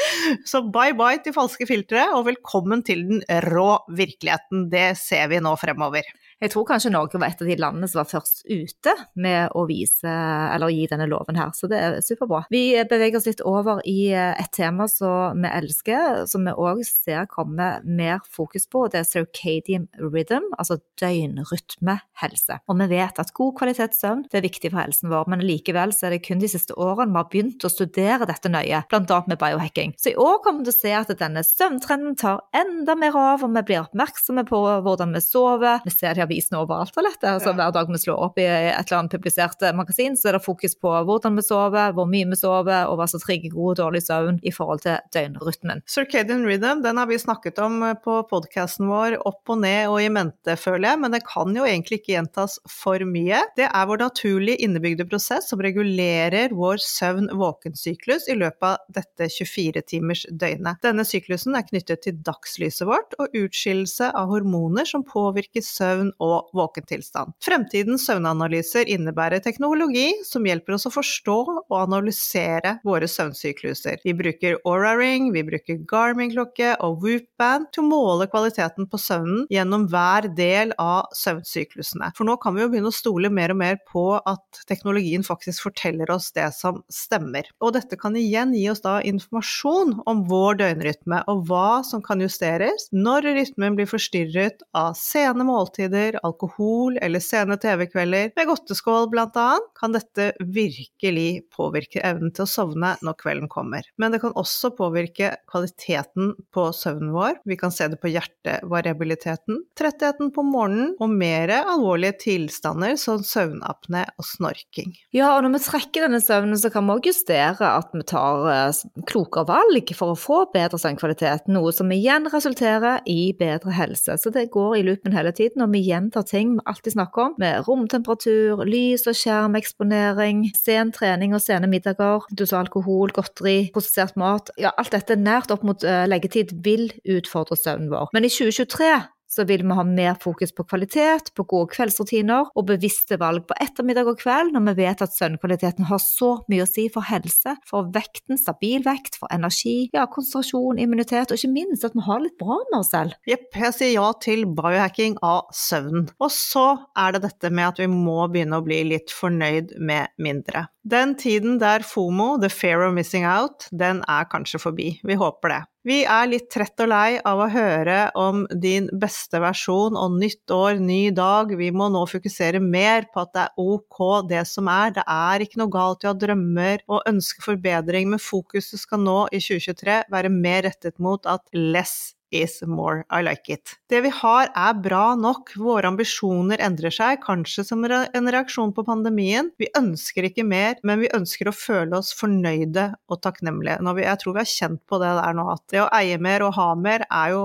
Så 0.50 0.64
bye 0.74 0.94
bye 0.98 1.22
til 1.24 1.34
falske 1.36 1.66
filtre, 1.68 2.06
og 2.14 2.28
velkommen 2.28 2.84
til 2.86 3.06
den 3.08 3.24
rå 3.48 3.70
virkeligheten. 3.90 4.68
Det 4.72 4.92
ser 5.00 5.30
vi 5.32 5.42
nå 5.42 5.56
fremover. 5.60 6.06
Jeg 6.42 6.50
tror 6.52 6.66
kanskje 6.68 6.90
Norge 6.92 7.18
var 7.20 7.30
et 7.30 7.40
av 7.40 7.48
de 7.48 7.56
landene 7.56 7.88
som 7.88 8.00
var 8.02 8.08
først 8.10 8.42
ute 8.50 8.92
med 9.22 9.54
å 9.56 9.64
vise, 9.68 10.10
eller 10.10 10.72
gi 10.74 10.86
denne 10.90 11.06
loven 11.08 11.38
her, 11.38 11.52
så 11.56 11.70
det 11.70 11.78
er 11.80 11.98
superbra. 12.04 12.42
Vi 12.52 12.74
beveger 12.90 13.20
oss 13.20 13.28
litt 13.28 13.42
over 13.46 13.80
i 13.88 14.10
eh, 14.12 14.34
et 14.42 14.52
tema 14.54 14.88
som 14.90 15.40
vi 15.40 15.50
elsker, 15.50 16.24
som 16.30 16.44
vi 16.44 16.54
òg 16.54 16.82
ser 16.86 17.28
kommer 17.30 17.80
mer 17.86 18.20
fokus 18.28 18.68
på, 18.70 18.86
det 18.92 19.02
er 19.02 19.08
circadian 19.08 19.88
rhythm, 20.02 20.50
altså 20.58 20.80
døgnrytmehelse. 21.00 22.60
Og 22.74 22.80
vi 22.80 22.88
vet 22.90 23.18
at 23.22 23.30
god 23.36 23.52
kvalitetssøvn 23.60 24.24
er 24.34 24.42
viktig 24.42 24.72
for 24.72 24.80
helsen 24.82 25.12
vår, 25.12 25.28
men 25.30 25.44
likevel 25.46 25.92
så 25.94 26.08
er 26.08 26.16
det 26.16 26.24
kun 26.26 26.40
de 26.42 26.48
siste 26.50 26.74
årene 26.74 27.14
vi 27.14 27.20
har 27.20 27.28
begynt 27.30 27.66
å 27.66 27.70
studere 27.70 28.26
dette 28.26 28.50
nøye, 28.50 28.80
bl.a. 28.90 29.18
med 29.30 29.38
biohacking. 29.38 29.92
Så 30.00 30.10
i 30.10 30.16
år 30.18 30.40
kommer 30.42 30.64
vi 30.64 30.72
til 30.72 30.74
å 30.74 30.80
se 30.80 30.94
at 30.98 31.12
denne 31.20 31.44
søvntrenden 31.46 32.16
tar 32.18 32.42
enda 32.56 32.96
mer 32.98 33.14
av, 33.14 33.44
og 33.46 33.52
vi 33.54 33.62
blir 33.68 33.84
oppmerksomme 33.84 34.42
på 34.48 34.60
hvordan 34.82 35.14
vi 35.14 35.22
sover. 35.22 35.84
Vi 35.86 35.94
ser 35.94 36.18
de 36.18 36.24
avisene 36.24 36.58
overalt 36.64 36.90
for 36.96 37.06
dette. 37.06 37.30
Altså, 37.30 37.54
hver 37.54 37.70
dag 37.76 37.92
vi 37.94 38.00
slår 38.02 38.24
opp 38.26 38.42
i 38.42 38.48
et 38.48 38.80
eller 38.80 38.98
annet 38.98 39.14
publisert 39.14 39.62
eh, 39.62 39.76
magasin, 39.76 40.18
så 40.18 40.32
er 40.32 40.38
det 40.38 40.42
fokus 40.48 40.74
på 40.74 40.90
hvordan 41.06 41.38
vi 41.38 41.46
sover, 41.46 41.94
hvor 41.94 42.10
mye 42.10 42.26
vi 42.32 42.40
sover, 42.40 42.90
og 42.90 42.98
hva 42.98 43.06
som 43.10 43.22
trigger 43.22 43.54
god 43.54 43.76
og 43.76 43.78
dårlig 43.84 44.02
søvn 44.08 44.42
i 44.42 44.54
forhold 44.54 44.82
til 44.82 44.98
døgnrytmen. 45.14 45.84
Circadian 45.90 46.42
rhythm 46.48 46.82
den 46.82 46.98
har 46.98 47.06
vi 47.10 47.20
snakket 47.22 47.62
om 47.62 47.78
eh, 47.86 47.94
på 48.02 48.18
podkasten 48.34 48.90
vår 48.90 49.20
opp 49.22 49.54
og 49.54 49.62
ned 49.62 49.92
og 49.92 50.02
i 50.02 50.10
mente, 50.10 50.58
føler 50.58 50.90
jeg, 50.90 51.02
men 51.04 51.14
det 51.14 51.22
kan 51.30 51.54
jo 51.54 51.68
egentlig 51.68 52.02
ikke 52.02 52.16
gjentas 52.16 52.53
for 52.70 53.02
mye. 53.08 53.40
Det 53.58 53.66
er 53.68 53.88
vår 53.88 54.02
naturlige 54.04 54.64
innebygde 54.64 55.06
prosess 55.08 55.48
som 55.50 55.62
regulerer 55.64 56.54
vår 56.54 56.80
søvn-våkensyklus 56.82 58.28
i 58.32 58.38
løpet 58.38 58.66
av 58.68 58.96
dette 58.96 59.28
24-timers 59.32 60.26
døgnet. 60.30 60.80
Denne 60.84 61.06
syklusen 61.08 61.56
er 61.58 61.66
knyttet 61.68 62.04
til 62.06 62.18
dagslyset 62.26 62.86
vårt 62.88 63.16
og 63.20 63.34
utskillelse 63.38 64.10
av 64.14 64.30
hormoner 64.32 64.88
som 64.88 65.04
påvirker 65.06 65.64
søvn 65.64 66.12
og 66.22 66.50
våkentilstand. 66.56 67.34
Fremtidens 67.44 68.06
søvnanalyser 68.08 68.90
innebærer 68.90 69.42
teknologi 69.44 70.10
som 70.26 70.46
hjelper 70.46 70.76
oss 70.76 70.88
å 70.88 70.94
forstå 70.94 71.38
og 71.64 71.76
analysere 71.78 72.78
våre 72.86 73.08
søvnsykluser. 73.10 74.00
Vi 74.04 74.14
bruker 74.16 74.58
Aura 74.64 74.94
Ring, 74.98 75.30
vi 75.34 75.44
bruker 75.46 75.80
Garmin-klokke 75.90 76.74
og 76.84 77.02
Whoop-band 77.02 77.70
til 77.74 77.84
å 77.84 77.88
måle 77.88 78.28
kvaliteten 78.30 78.88
på 78.90 79.00
søvnen 79.00 79.44
gjennom 79.52 79.88
hver 79.92 80.28
del 80.36 80.74
av 80.80 81.10
søvnsyklusene. 81.16 82.12
For 82.16 82.28
nå 82.28 82.36
kan 82.44 82.56
vi 82.56 82.64
jo 82.64 82.70
begynne 82.72 82.92
å 82.92 82.94
stole 82.94 83.30
mer 83.32 83.54
og 83.54 83.60
mer 83.62 83.78
på 83.88 84.04
at 84.20 84.60
teknologien 84.68 85.24
faktisk 85.24 85.64
forteller 85.64 86.10
oss 86.12 86.30
det 86.36 86.50
som 86.56 86.82
stemmer. 86.92 87.48
Og 87.64 87.72
dette 87.76 87.96
kan 88.00 88.16
igjen 88.20 88.52
gi 88.56 88.66
oss 88.68 88.84
da 88.84 88.98
informasjon 89.04 89.96
om 90.10 90.24
vår 90.28 90.60
døgnrytme 90.60 91.22
og 91.30 91.46
hva 91.48 91.80
som 91.86 92.02
kan 92.04 92.20
justeres 92.20 92.90
når 92.92 93.30
rytmen 93.38 93.78
blir 93.78 93.88
forstyrret 93.88 94.64
av 94.76 94.92
sene 94.98 95.46
måltider, 95.48 96.18
alkohol 96.26 96.98
eller 97.02 97.22
sene 97.24 97.56
TV-kvelder 97.60 98.34
med 98.36 98.50
godteskål 98.50 99.08
bl.a., 99.12 99.48
kan 99.78 99.94
dette 99.96 100.30
virkelig 100.40 101.46
påvirke 101.54 102.02
evnen 102.04 102.32
til 102.34 102.44
å 102.44 102.50
sovne 102.50 102.94
når 103.04 103.18
kvelden 103.20 103.50
kommer. 103.52 103.86
Men 104.00 104.12
det 104.12 104.20
kan 104.22 104.34
også 104.38 104.72
påvirke 104.76 105.32
kvaliteten 105.50 106.34
på 106.54 106.68
søvnen 106.76 107.14
vår. 107.14 107.40
Vi 107.48 107.58
kan 107.60 107.72
se 107.74 107.88
det 107.90 108.00
på 108.02 108.12
hjertevariabiliteten, 108.12 109.62
trettheten 109.78 110.32
på 110.34 110.44
morgenen 110.46 110.94
og 111.00 111.12
mer 111.12 111.52
alvorlige 111.62 112.18
tilstander 112.34 112.96
som 113.00 113.22
søvnapné 113.24 114.04
og 114.18 114.26
snorking. 114.26 114.94
Ja, 115.14 115.34
og 115.36 115.44
når 115.44 115.56
vi 115.56 115.62
trekker 115.66 116.06
denne 116.06 116.20
søvnen, 116.22 116.58
så 116.58 116.70
kan 116.72 116.86
vi 116.86 116.96
også 116.96 117.12
justere 117.12 117.70
at 117.78 117.92
vi 117.94 118.04
tar 118.08 118.48
eh, 118.50 118.82
klokere 119.08 119.46
valg 119.48 119.92
for 119.96 120.14
å 120.14 120.18
få 120.18 120.38
bedre 120.54 120.80
søvnkvalitet, 120.80 121.48
noe 121.52 121.72
som 121.74 121.92
igjen 121.94 122.28
resulterer 122.32 123.04
i 123.10 123.32
bedre 123.38 123.74
helse. 123.76 124.18
Så 124.20 124.32
det 124.34 124.48
går 124.54 124.78
i 124.78 124.84
loopen 124.86 125.14
hele 125.16 125.34
tiden, 125.36 125.64
og 125.64 125.74
vi 125.74 125.84
gjentar 125.86 126.26
ting 126.28 126.56
vi 126.56 126.66
alltid 126.70 126.96
snakker 126.96 127.28
om, 127.28 127.36
med 127.42 127.68
romtemperatur, 127.68 128.64
lys 128.68 129.06
og 129.10 129.18
skjermeksponering, 129.18 130.46
sen 130.58 130.92
trening 130.94 131.36
og 131.36 131.42
sene 131.44 131.70
middager, 131.70 132.26
du 132.34 132.44
sa 132.48 132.62
alkohol, 132.62 133.12
godteri, 133.14 133.70
prosessert 133.74 134.18
mat. 134.20 134.52
Ja, 134.60 134.74
alt 134.80 134.94
dette 134.94 135.18
nært 135.18 135.52
opp 135.54 135.64
mot 135.66 135.84
uh, 135.86 136.04
leggetid 136.10 136.54
vil 136.64 136.90
utfordre 137.16 137.58
søvnen 137.58 137.92
vår. 137.92 138.10
Men 138.14 138.26
i 138.26 138.32
2023 138.32 138.92
så 139.34 139.44
vil 139.48 139.64
vi 139.66 139.76
ha 139.76 139.84
mer 139.86 140.14
fokus 140.22 140.52
på 140.54 140.66
kvalitet, 140.68 141.32
på 141.34 141.46
gode 141.50 141.72
kveldsrutiner 141.74 142.52
og 142.54 142.68
bevisste 142.68 143.18
valg 143.20 143.46
på 143.48 143.56
ettermiddag 143.62 144.10
og 144.12 144.20
kveld, 144.20 144.52
når 144.54 144.66
vi 144.68 144.74
vet 144.84 145.02
at 145.04 145.14
søvnkvaliteten 145.16 145.88
har 145.90 146.02
så 146.02 146.30
mye 146.50 146.64
å 146.64 146.70
si 146.70 146.86
for 146.92 147.06
helse, 147.08 147.56
for 147.68 147.90
vekten, 147.94 148.38
stabil 148.40 148.84
vekt, 148.86 149.18
for 149.20 149.30
energi, 149.34 149.90
ja, 149.94 150.06
konsentrasjon, 150.10 150.80
immunitet, 150.82 151.32
og 151.32 151.40
ikke 151.40 151.52
minst 151.54 151.86
at 151.86 151.96
vi 151.96 152.06
har 152.06 152.22
litt 152.22 152.38
bra 152.40 152.60
med 152.70 152.78
oss 152.80 152.92
selv. 152.94 153.18
Jepp, 153.28 153.50
jeg 153.58 153.76
sier 153.76 153.92
ja 153.96 154.08
til 154.22 154.46
biohacking 154.54 155.18
av 155.24 155.50
søvnen. 155.54 156.08
Og 156.22 156.32
så 156.34 156.66
er 156.98 157.16
det 157.16 157.24
dette 157.26 157.50
med 157.54 157.72
at 157.72 157.82
vi 157.82 157.90
må 157.90 158.22
begynne 158.30 158.60
å 158.60 158.66
bli 158.66 158.82
litt 158.94 159.12
fornøyd 159.14 159.76
med 159.82 160.14
mindre. 160.22 160.68
Den 160.84 161.14
tiden 161.16 161.58
der 161.62 161.84
FOMO, 161.86 162.34
the 162.40 162.50
fear 162.52 162.84
of 162.86 162.94
missing 162.94 163.24
out, 163.24 163.68
den 163.72 164.02
er 164.10 164.28
kanskje 164.30 164.60
forbi. 164.60 164.90
Vi 165.02 165.16
håper 165.16 165.54
det. 165.54 165.62
Vi 165.84 165.98
er 166.08 166.28
litt 166.30 166.46
trett 166.48 166.80
og 166.80 166.88
lei 166.88 167.18
av 167.28 167.42
å 167.44 167.46
høre 167.52 168.06
om 168.16 168.46
din 168.56 168.86
beste 169.02 169.36
versjon 169.42 169.98
og 170.00 170.14
nytt 170.16 170.48
år, 170.56 170.78
ny 170.80 171.10
dag. 171.12 171.52
Vi 171.60 171.68
må 171.76 171.90
nå 171.92 172.06
fokusere 172.08 172.62
mer 172.64 173.04
på 173.12 173.20
at 173.20 173.34
det 173.36 173.42
er 173.42 173.60
ok 173.60 174.00
det 174.30 174.46
som 174.48 174.70
er. 174.72 174.94
Det 174.96 175.04
er 175.04 175.44
ikke 175.44 175.60
noe 175.60 175.74
galt 175.74 176.00
i 176.00 176.08
å 176.08 176.14
ha 176.14 176.18
drømmer 176.22 176.86
og 176.88 177.04
ønske 177.12 177.44
forbedring, 177.44 178.08
men 178.14 178.22
fokuset 178.22 178.80
skal 178.80 179.04
nå 179.04 179.18
i 179.28 179.42
2023 179.44 179.98
være 180.14 180.32
mer 180.32 180.64
rettet 180.70 180.96
mot 181.04 181.28
at 181.28 181.44
less 181.52 182.14
is 182.34 182.60
more, 182.66 183.04
I 183.10 183.22
like 183.22 183.52
it. 183.52 183.76
Det 183.90 184.00
vi 184.04 184.10
har 184.12 184.50
er 184.50 184.80
bra 184.82 185.14
nok, 185.18 185.54
våre 185.60 185.90
ambisjoner 185.92 186.62
endrer 186.64 186.94
seg, 186.94 187.22
kanskje 187.24 187.64
som 187.68 187.84
en 187.86 188.32
reaksjon 188.34 188.74
på 188.74 188.86
pandemien. 188.86 189.52
Vi 189.60 189.70
ønsker 189.78 190.28
ikke 190.28 190.46
mer, 190.46 190.80
men 190.82 191.02
vi 191.04 191.12
ønsker 191.14 191.50
å 191.50 191.56
føle 191.56 192.00
oss 192.00 192.14
fornøyde 192.18 192.90
og 193.08 193.22
takknemlige. 193.24 193.78
Jeg 194.04 194.22
tror 194.22 194.36
vi 194.36 194.42
har 194.42 194.54
kjent 194.54 194.82
på 194.90 195.00
det 195.02 195.12
der 195.20 195.38
nå, 195.38 195.46
at 195.54 195.64
det 195.72 195.84
å 195.84 195.92
eie 195.94 196.18
mer 196.18 196.46
og 196.46 196.56
ha 196.58 196.72
mer 196.78 197.06
er 197.08 197.36
jo 197.36 197.44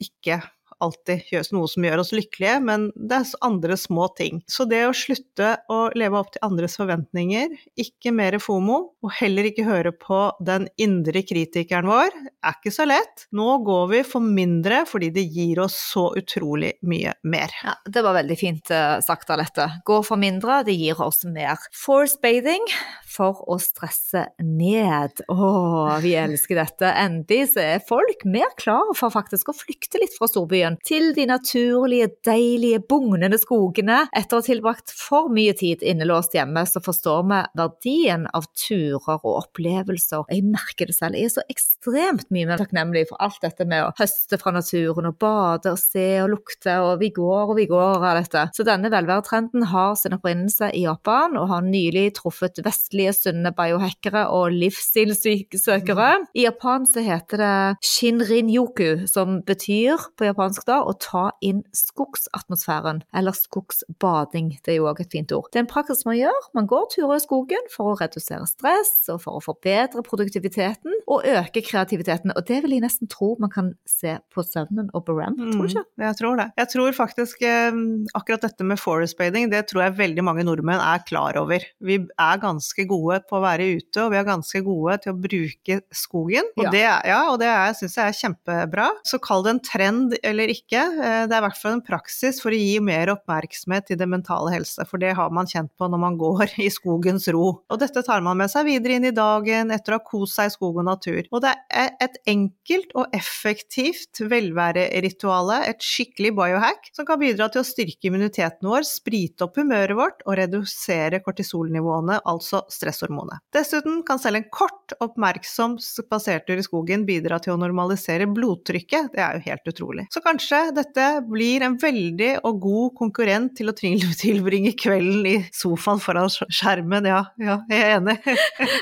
ikke 0.00 0.40
alltid 0.82 1.30
gjøres 1.30 1.52
noe 1.54 1.70
som 1.70 1.86
gjør 1.86 2.02
oss 2.02 2.12
lykkelige, 2.16 2.56
men 2.66 2.88
det 2.96 3.20
er 3.20 3.30
andre 3.46 3.78
små 3.78 4.08
ting. 4.18 4.42
Så 4.50 4.66
det 4.68 4.82
å 4.88 4.96
slutte 4.96 5.54
å 5.70 5.80
leve 5.96 6.18
opp 6.18 6.32
til 6.34 6.44
andres 6.46 6.76
forventninger, 6.80 7.54
ikke 7.80 8.14
mer 8.16 8.38
FOMO, 8.42 8.80
og 9.00 9.16
heller 9.20 9.48
ikke 9.50 9.68
høre 9.68 9.94
på 9.96 10.22
den 10.44 10.66
indre 10.80 11.22
kritikeren 11.26 11.88
vår, 11.90 12.16
er 12.42 12.58
ikke 12.58 12.74
så 12.74 12.88
lett. 12.88 13.26
Nå 13.36 13.60
går 13.66 13.86
vi 13.94 14.02
for 14.06 14.24
mindre 14.24 14.82
fordi 14.90 15.12
det 15.14 15.26
gir 15.30 15.62
oss 15.62 15.76
så 15.92 16.08
utrolig 16.18 16.74
mye 16.86 17.14
mer. 17.22 17.54
Ja, 17.62 17.76
det 17.86 18.04
var 18.04 18.18
veldig 18.18 18.38
fint 18.40 18.74
sagt 19.04 19.20
sagt, 19.20 19.30
Alette. 19.30 19.82
Gå 19.84 20.02
for 20.04 20.16
mindre, 20.16 20.62
det 20.64 20.74
gir 20.74 21.00
oss 21.00 21.24
mer. 21.24 21.58
Force 21.72 22.18
bathing 22.22 22.64
for 23.10 23.42
å 23.48 23.58
stresse 23.60 24.26
ned. 24.40 25.22
Å, 25.28 25.98
vi 26.02 26.14
elsker 26.18 26.60
dette. 26.60 26.90
Endelig 26.90 27.52
så 27.54 27.64
er 27.64 27.84
folk 27.86 28.24
mer 28.24 28.50
klare 28.60 28.94
for 28.96 29.12
faktisk 29.12 29.50
å 29.50 29.56
flykte 29.56 30.00
litt 30.00 30.14
fra 30.16 30.28
storbyen 30.30 30.69
til 30.86 31.10
de 31.16 31.26
naturlige, 31.30 32.10
deilige, 32.26 32.80
bugnende 32.90 33.38
skogene. 33.40 34.02
Etter 34.16 34.38
å 34.38 34.42
ha 34.42 34.46
tilbrakt 34.46 34.92
for 34.94 35.30
mye 35.32 35.54
tid 35.58 35.84
innelåst 35.86 36.34
hjemme, 36.36 36.64
så 36.68 36.82
forstår 36.84 37.26
vi 37.30 37.40
verdien 37.60 38.26
av 38.36 38.46
turer 38.58 39.18
og 39.18 39.30
opplevelser. 39.32 40.26
Jeg 40.30 40.46
merker 40.48 40.90
det 40.90 40.96
selv. 40.96 41.18
Jeg 41.18 41.30
er 41.30 41.34
så 41.34 41.46
ekstremt 41.52 42.28
mye 42.34 42.48
mer 42.48 42.60
takknemlig 42.60 43.06
for 43.10 43.20
alt 43.22 43.40
dette 43.44 43.66
med 43.68 43.84
å 43.86 43.94
høste 43.98 44.38
fra 44.40 44.54
naturen 44.54 45.10
og 45.10 45.18
bade 45.20 45.74
og 45.74 45.80
se 45.80 46.08
og 46.22 46.30
lukte, 46.34 46.76
og 46.84 47.00
vi 47.02 47.10
går 47.16 47.52
og 47.52 47.56
vi 47.58 47.66
går 47.70 48.04
av 48.04 48.20
dette. 48.20 48.46
Så 48.56 48.66
denne 48.66 48.90
velværetrenden 48.92 49.66
har 49.72 49.96
sin 49.98 50.16
opprinnelse 50.16 50.70
i 50.76 50.84
Japan 50.86 51.36
og 51.40 51.50
har 51.52 51.66
nylig 51.66 52.08
truffet 52.18 52.60
vestlige, 52.64 53.14
sunne 53.16 53.52
biohackere 53.56 54.26
og 54.34 54.54
livsstilssøkere. 54.54 56.10
I 56.36 56.46
Japan 56.46 56.86
så 56.88 57.04
heter 57.04 57.40
det 57.40 57.54
shinrin-yoku, 57.86 59.06
som 59.10 59.40
betyr 59.46 60.08
på 60.18 60.28
japansk 60.28 60.59
da 60.68 60.80
å 60.84 60.92
ta 61.00 61.30
inn 61.44 61.62
skogsatmosfæren, 61.76 63.02
eller 63.16 63.32
skogsbading. 63.36 64.52
Det 64.64 64.74
er 64.74 64.78
jo 64.80 64.88
òg 64.90 65.00
et 65.04 65.12
fint 65.12 65.32
ord. 65.36 65.48
Det 65.52 65.60
er 65.60 65.64
en 65.64 65.70
praksis 65.70 66.04
man 66.08 66.18
gjør. 66.18 66.38
Man 66.56 66.68
går 66.70 66.88
turer 66.94 67.16
i 67.16 67.22
skogen 67.22 67.68
for 67.72 67.92
å 67.92 67.98
redusere 68.00 68.46
stress 68.50 69.08
og 69.12 69.20
for 69.24 69.38
å 69.38 69.42
forbedre 69.44 70.02
produktiviteten 70.06 70.98
og 71.10 71.24
øke 71.28 71.62
kreativiteten. 71.66 72.34
Og 72.36 72.46
det 72.48 72.60
vil 72.64 72.76
jeg 72.76 72.84
nesten 72.84 73.10
tro 73.10 73.32
man 73.40 73.52
kan 73.52 73.72
se 73.88 74.16
på 74.34 74.44
søvnen 74.46 74.90
og 74.94 75.04
på 75.08 75.16
REM, 75.18 75.36
tror 75.38 75.66
du 75.66 75.70
ikke? 75.72 75.84
Mm, 75.86 76.04
jeg 76.06 76.18
tror 76.20 76.40
det. 76.40 76.48
Jeg 76.60 76.72
tror 76.74 76.96
faktisk 76.96 77.42
eh, 77.46 77.80
akkurat 78.18 78.44
dette 78.46 78.66
med 78.66 78.80
forest 78.80 79.18
bathing, 79.18 79.50
det 79.52 79.64
tror 79.70 79.86
jeg 79.86 79.98
veldig 80.00 80.24
mange 80.26 80.44
nordmenn 80.46 80.82
er 80.82 81.02
klar 81.08 81.38
over. 81.40 81.64
Vi 81.84 82.00
er 82.00 82.42
ganske 82.42 82.86
gode 82.90 83.20
på 83.30 83.38
å 83.38 83.44
være 83.44 83.70
ute, 83.78 84.04
og 84.04 84.12
vi 84.14 84.20
er 84.20 84.28
ganske 84.28 84.62
gode 84.66 84.98
til 85.04 85.14
å 85.14 85.18
bruke 85.20 85.80
skogen. 85.94 86.50
Og 86.56 86.64
Ja. 86.66 86.70
det, 86.70 86.84
ja, 87.10 87.20
og 87.32 87.38
det 87.40 87.50
syns 87.78 87.96
jeg 87.96 88.06
er 88.10 88.18
kjempebra. 88.20 88.88
Så 89.06 89.20
kall 89.22 89.44
det 89.46 89.54
en 89.54 89.60
trend 89.64 90.16
eller 90.22 90.49
ikke, 90.52 90.80
eh, 90.80 91.24
det 91.28 91.34
er 91.34 91.40
i 91.40 91.46
hvert 91.46 91.58
fall 91.60 91.76
en 91.76 91.84
praksis 91.84 92.40
for 92.42 92.54
å 92.54 92.58
gi 92.58 92.78
mer 92.84 93.12
oppmerksomhet 93.14 93.88
til 93.90 93.98
det 94.00 94.08
mentale 94.10 94.52
helse, 94.54 94.84
for 94.88 95.02
det 95.02 95.14
har 95.18 95.32
man 95.34 95.48
kjent 95.50 95.72
på 95.78 95.88
når 95.90 96.02
man 96.02 96.18
går 96.20 96.56
i 96.66 96.68
skogens 96.72 97.28
ro. 97.34 97.46
Og 97.70 97.80
dette 97.80 98.02
tar 98.06 98.24
man 98.26 98.38
med 98.40 98.52
seg 98.52 98.66
videre 98.68 98.98
inn 98.98 99.08
i 99.08 99.14
dagen 99.14 99.72
etter 99.74 99.96
å 99.96 100.00
ha 100.00 100.06
kost 100.06 100.38
seg 100.38 100.50
i 100.50 100.54
skog 100.54 100.80
og 100.82 100.88
natur. 100.88 101.22
Og 101.30 101.44
det 101.44 101.54
er 101.70 101.94
et 102.02 102.18
enkelt 102.30 102.94
og 102.98 103.14
effektivt 103.16 104.22
velvære-rituale, 104.30 105.62
et 105.70 105.84
skikkelig 105.84 106.34
biohack, 106.38 106.90
som 106.96 107.08
kan 107.08 107.20
bidra 107.20 107.50
til 107.52 107.62
å 107.62 107.68
styrke 107.68 108.10
immuniteten 108.10 108.68
vår, 108.70 108.86
sprite 108.88 109.46
opp 109.46 109.58
humøret 109.60 109.96
vårt 109.98 110.24
og 110.26 110.38
redusere 110.40 111.22
kortisolnivåene, 111.24 112.20
altså 112.28 112.62
stresshormonet. 112.72 113.42
Dessuten 113.54 114.02
kan 114.06 114.20
selv 114.22 114.40
en 114.40 114.48
kort, 114.52 114.94
oppmerksom 115.00 115.78
spasertur 115.82 116.60
i 116.60 116.66
skogen 116.66 117.06
bidra 117.08 117.38
til 117.42 117.54
å 117.54 117.60
normalisere 117.60 118.28
blodtrykket. 118.30 119.12
Det 119.14 119.22
er 119.24 119.38
jo 119.38 119.46
helt 119.48 119.72
utrolig. 119.72 120.06
Så 120.14 120.22
kanskje 120.24 120.39
dette 120.76 121.06
blir 121.28 121.64
en 121.66 121.76
veldig 121.80 122.30
og 122.46 122.60
god 122.62 122.94
konkurrent 122.98 123.54
til 123.58 123.70
å 123.70 123.74
tilbringe 123.76 124.72
kvelden 124.78 125.26
i 125.28 125.36
sofaen 125.54 126.00
foran 126.02 126.30
skjermen. 126.30 127.08
Ja, 127.10 127.22
ja, 127.40 127.60
jeg 127.70 127.86
er 127.86 127.96
enig. 127.98 128.18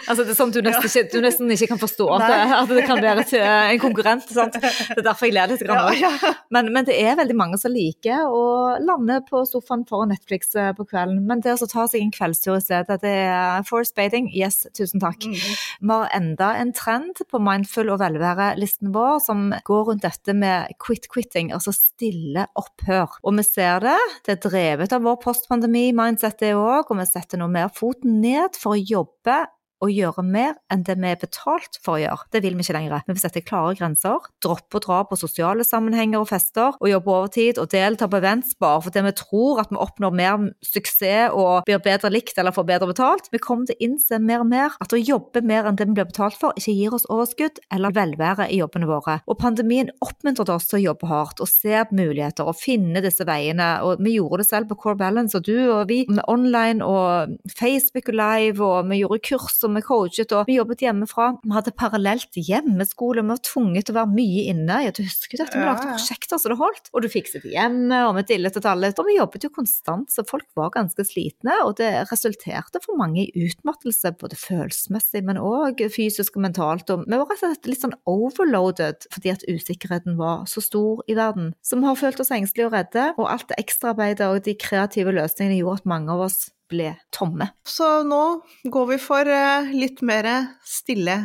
Altså, 0.09 0.25
det 0.25 0.33
er 0.33 0.37
sånn 0.38 0.53
du 0.55 0.61
nesten, 0.65 0.87
ikke, 0.88 1.11
du 1.12 1.25
nesten 1.25 1.50
ikke 1.53 1.69
kan 1.75 1.81
forstå 1.81 2.05
at 2.17 2.23
det, 2.25 2.37
at 2.57 2.71
det 2.73 2.85
kan 2.88 3.00
være 3.03 3.25
til 3.29 3.43
en 3.45 3.81
konkurrent. 3.83 4.25
Sant? 4.33 4.57
Det 4.88 5.03
er 5.03 5.05
derfor 5.05 5.29
jeg 5.29 5.35
ler 5.37 5.50
litt. 5.50 5.62
Grann, 5.65 5.91
Ja, 5.99 6.11
ja. 6.23 6.33
Men, 6.55 6.71
men 6.73 6.87
det 6.88 6.97
er 6.97 7.17
veldig 7.19 7.37
mange 7.37 7.59
som 7.61 7.73
liker 7.75 8.25
å 8.33 8.79
lande 8.81 9.19
på 9.29 9.43
sofaen 9.49 9.85
foran 9.88 10.12
Netflix 10.15 10.55
eh, 10.57 10.71
på 10.77 10.87
kvelden. 10.88 11.21
Men 11.29 11.43
det 11.45 11.59
å 11.59 11.69
ta 11.69 11.85
seg 11.91 12.03
en 12.03 12.12
kveldstur 12.15 12.57
i 12.57 12.62
stedet, 12.65 12.99
det 13.05 13.15
er 13.29 13.67
force 13.69 13.93
bathing. 13.97 14.31
Yes, 14.35 14.62
tusen 14.77 15.03
takk. 15.03 15.27
Mm. 15.29 15.37
Vi 15.37 15.93
har 15.93 16.15
enda 16.17 16.53
en 16.62 16.73
trend 16.77 17.21
på 17.29 17.43
mindful 17.43 17.93
og 17.93 18.00
velvære-listen 18.03 18.93
vår 18.95 19.21
som 19.25 19.49
går 19.69 19.85
rundt 19.91 20.07
dette 20.07 20.35
med 20.37 20.75
quit-quitting, 20.83 21.48
altså 21.57 21.75
stille 21.75 22.47
opphør. 22.59 23.19
Og 23.23 23.37
vi 23.38 23.45
ser 23.47 23.85
det, 23.85 23.99
det 24.26 24.37
er 24.37 24.43
drevet 24.45 24.95
av 24.95 25.04
vår 25.06 25.21
postpandemi-mindset 25.23 26.41
det 26.43 26.54
òg, 26.58 26.89
og 26.91 27.00
vi 27.00 27.06
setter 27.08 27.41
nå 27.41 27.49
mer 27.52 27.73
foten 27.75 28.21
ned 28.23 28.58
for 28.58 28.76
å 28.76 28.82
jobbe 28.82 29.41
og 29.84 29.93
gjøre 29.93 30.25
mer 30.26 30.56
enn 30.73 30.84
det 30.86 30.99
vi 30.99 31.10
er 31.12 31.21
betalt 31.21 31.78
for 31.84 31.97
å 31.97 32.02
gjøre. 32.02 32.26
Det 32.34 32.43
vil 32.45 32.56
vi 32.58 32.64
ikke 32.64 32.76
lenger. 32.76 33.04
Vi 33.06 33.14
vil 33.14 33.23
sette 33.23 33.45
klare 33.47 33.76
grenser, 33.78 34.28
droppe 34.43 34.80
å 34.80 34.84
dra 34.84 35.00
på 35.08 35.19
sosiale 35.21 35.67
sammenhenger 35.67 36.23
og 36.23 36.30
fester, 36.30 36.75
og 36.78 36.91
jobbe 36.91 37.14
overtid 37.14 37.60
og 37.62 37.71
delta 37.73 38.08
på 38.10 38.21
events 38.21 38.54
bare 38.58 38.82
fordi 38.84 39.04
vi 39.06 39.14
tror 39.19 39.62
at 39.62 39.73
vi 39.73 39.80
oppnår 39.80 40.14
mer 40.19 40.49
suksess 40.64 41.34
og 41.36 41.67
blir 41.67 41.80
bedre 41.82 42.10
likt 42.12 42.38
eller 42.41 42.54
får 42.54 42.67
bedre 42.69 42.91
betalt. 42.91 43.28
Vi 43.32 43.41
kommer 43.43 43.69
til 43.69 43.78
å 43.78 43.86
innse 43.88 44.19
mer 44.23 44.43
og 44.43 44.50
mer 44.50 44.76
at 44.82 44.95
å 44.95 45.00
jobbe 45.00 45.43
mer 45.47 45.69
enn 45.69 45.78
det 45.78 45.88
vi 45.88 45.97
blir 45.99 46.08
betalt 46.08 46.38
for, 46.41 46.56
ikke 46.58 46.75
gir 46.75 46.97
oss 46.97 47.06
overskudd 47.10 47.60
eller 47.75 47.95
velvære 47.95 48.49
i 48.52 48.60
jobbene 48.60 48.88
våre. 48.91 49.19
Og 49.28 49.38
pandemien 49.41 49.93
oppmuntret 50.04 50.50
oss 50.52 50.69
til 50.71 50.80
å 50.80 50.84
jobbe 50.88 51.10
hardt 51.10 51.43
og 51.45 51.50
se 51.50 51.84
muligheter 51.95 52.49
og 52.49 52.58
finne 52.58 53.02
disse 53.04 53.26
veiene. 53.28 53.69
Og 53.86 54.02
vi 54.04 54.17
gjorde 54.17 54.43
det 54.43 54.49
selv 54.50 54.71
på 54.71 54.78
Core 54.82 54.99
Balance, 55.00 55.38
og 55.38 55.47
du 55.47 55.56
og 55.69 55.88
vi, 55.91 56.02
med 56.08 56.25
online 56.30 56.84
og 56.84 57.36
Facebook 57.58 58.10
Live, 58.12 58.62
og 58.64 58.88
vi 58.91 59.02
gjorde 59.02 59.23
kurs 59.28 59.58
og 59.69 59.76
vi 59.76 59.85
coachet, 59.85 60.35
og 60.35 60.49
vi 60.49 60.59
jobbet 60.59 60.83
hjemmefra. 60.85 61.28
Vi 61.45 61.54
hadde 61.54 61.75
parallelt 61.78 62.39
hjemmeskole, 62.39 63.23
vi 63.25 63.35
var 63.35 63.43
tvunget 63.45 63.89
til 63.89 63.95
å 63.95 63.99
være 64.00 64.15
mye 64.15 64.45
inne. 64.52 64.81
Du 64.97 65.02
husker 65.04 65.45
at 65.45 65.54
vi 65.54 65.63
Ja, 65.63 65.73
lagde 65.73 65.93
prosjekter 65.93 66.41
så 66.41 66.52
det 66.52 66.59
holdt. 66.61 66.91
Og 66.95 67.04
du 67.04 67.09
fikset 67.13 67.47
hjemme, 67.49 68.00
og 68.09 68.17
vi 68.19 68.26
dillet 68.33 68.57
og 68.59 68.65
tallet. 68.65 68.99
Og 68.99 69.09
vi 69.09 69.19
jobbet 69.19 69.47
jo 69.47 69.52
konstant, 69.54 70.11
så 70.13 70.25
folk 70.28 70.49
var 70.59 70.73
ganske 70.75 71.04
slitne, 71.07 71.59
og 71.67 71.76
det 71.81 71.91
resulterte 72.11 72.83
for 72.85 72.99
mange 72.99 73.26
i 73.26 73.47
utmattelse, 73.49 74.15
både 74.21 74.39
følelsesmessig, 74.39 75.25
men 75.26 75.41
òg 75.43 75.85
fysisk 75.95 76.39
og 76.39 76.47
mentalt. 76.49 76.91
Og 76.95 77.07
vi 77.07 77.19
var 77.19 77.28
rett 77.28 77.43
og 77.43 77.54
slett 77.54 77.71
litt 77.71 77.85
sånn 77.85 77.97
overloaded 78.09 79.09
fordi 79.15 79.33
at 79.33 79.47
usikkerheten 79.49 80.19
var 80.19 80.47
så 80.50 80.63
stor 80.65 81.02
i 81.09 81.17
verden. 81.19 81.52
Så 81.63 81.78
vi 81.78 81.89
har 81.89 81.99
følt 81.99 82.21
oss 82.23 82.33
engstelige 82.35 82.71
og 82.71 82.76
redde, 82.76 83.09
og 83.19 83.31
alt 83.31 83.49
det 83.50 83.59
ekstraarbeidet 83.63 84.28
og 84.28 84.45
de 84.47 84.57
kreative 84.59 85.15
løsningene 85.15 85.61
gjorde 85.61 85.83
at 85.83 85.93
mange 85.95 86.15
av 86.15 86.28
oss 86.28 86.49
ble 86.71 86.93
tomme. 87.15 87.50
Så 87.67 88.02
nå 88.07 88.23
går 88.71 88.87
vi 88.95 89.00
for 89.02 89.26
eh, 89.28 89.69
litt 89.75 90.02
mer 90.07 90.28
stille, 90.67 91.17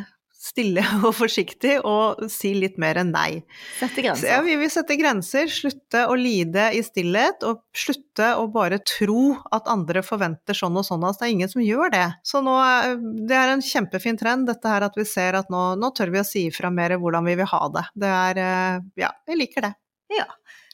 stille 0.44 0.84
og 1.08 1.14
forsiktig, 1.16 1.78
og 1.88 2.26
si 2.32 2.52
litt 2.58 2.76
mer 2.82 3.00
nei. 3.08 3.42
Sette 3.80 4.02
Så 4.20 4.28
ja, 4.28 4.42
vi 4.44 4.58
vil 4.60 4.72
sette 4.74 4.98
grenser, 5.00 5.48
slutte 5.52 6.02
å 6.12 6.18
lide 6.20 6.66
i 6.76 6.82
stillhet, 6.84 7.46
og 7.48 7.62
slutte 7.76 8.34
å 8.40 8.50
bare 8.52 8.82
tro 8.84 9.38
at 9.56 9.70
andre 9.72 10.04
forventer 10.04 10.58
sånn 10.58 10.76
og 10.82 10.84
sånn 10.88 11.04
av 11.06 11.14
oss. 11.14 11.22
Det 11.22 11.30
er 11.30 11.36
ingen 11.38 11.52
som 11.54 11.64
gjør 11.64 11.94
det. 11.96 12.06
Så 12.28 12.42
nå, 12.44 12.58
er- 12.60 12.98
det 13.28 13.38
er 13.40 13.54
en 13.54 13.64
kjempefin 13.64 14.20
trend, 14.20 14.48
dette 14.52 14.68
her 14.68 14.84
at 14.90 15.00
vi 15.00 15.06
ser 15.08 15.40
at 15.40 15.48
nå, 15.54 15.64
nå 15.80 15.94
tør 15.96 16.12
vi 16.12 16.20
å 16.20 16.28
si 16.28 16.48
ifra 16.52 16.72
mer 16.76 16.98
hvordan 17.00 17.24
vi 17.32 17.38
vil 17.40 17.50
ha 17.56 17.64
det. 17.78 17.86
Det 18.04 18.12
er, 18.20 18.44
eh, 18.44 18.84
ja, 19.06 19.14
jeg 19.32 19.40
liker 19.46 19.70
det. 19.70 19.74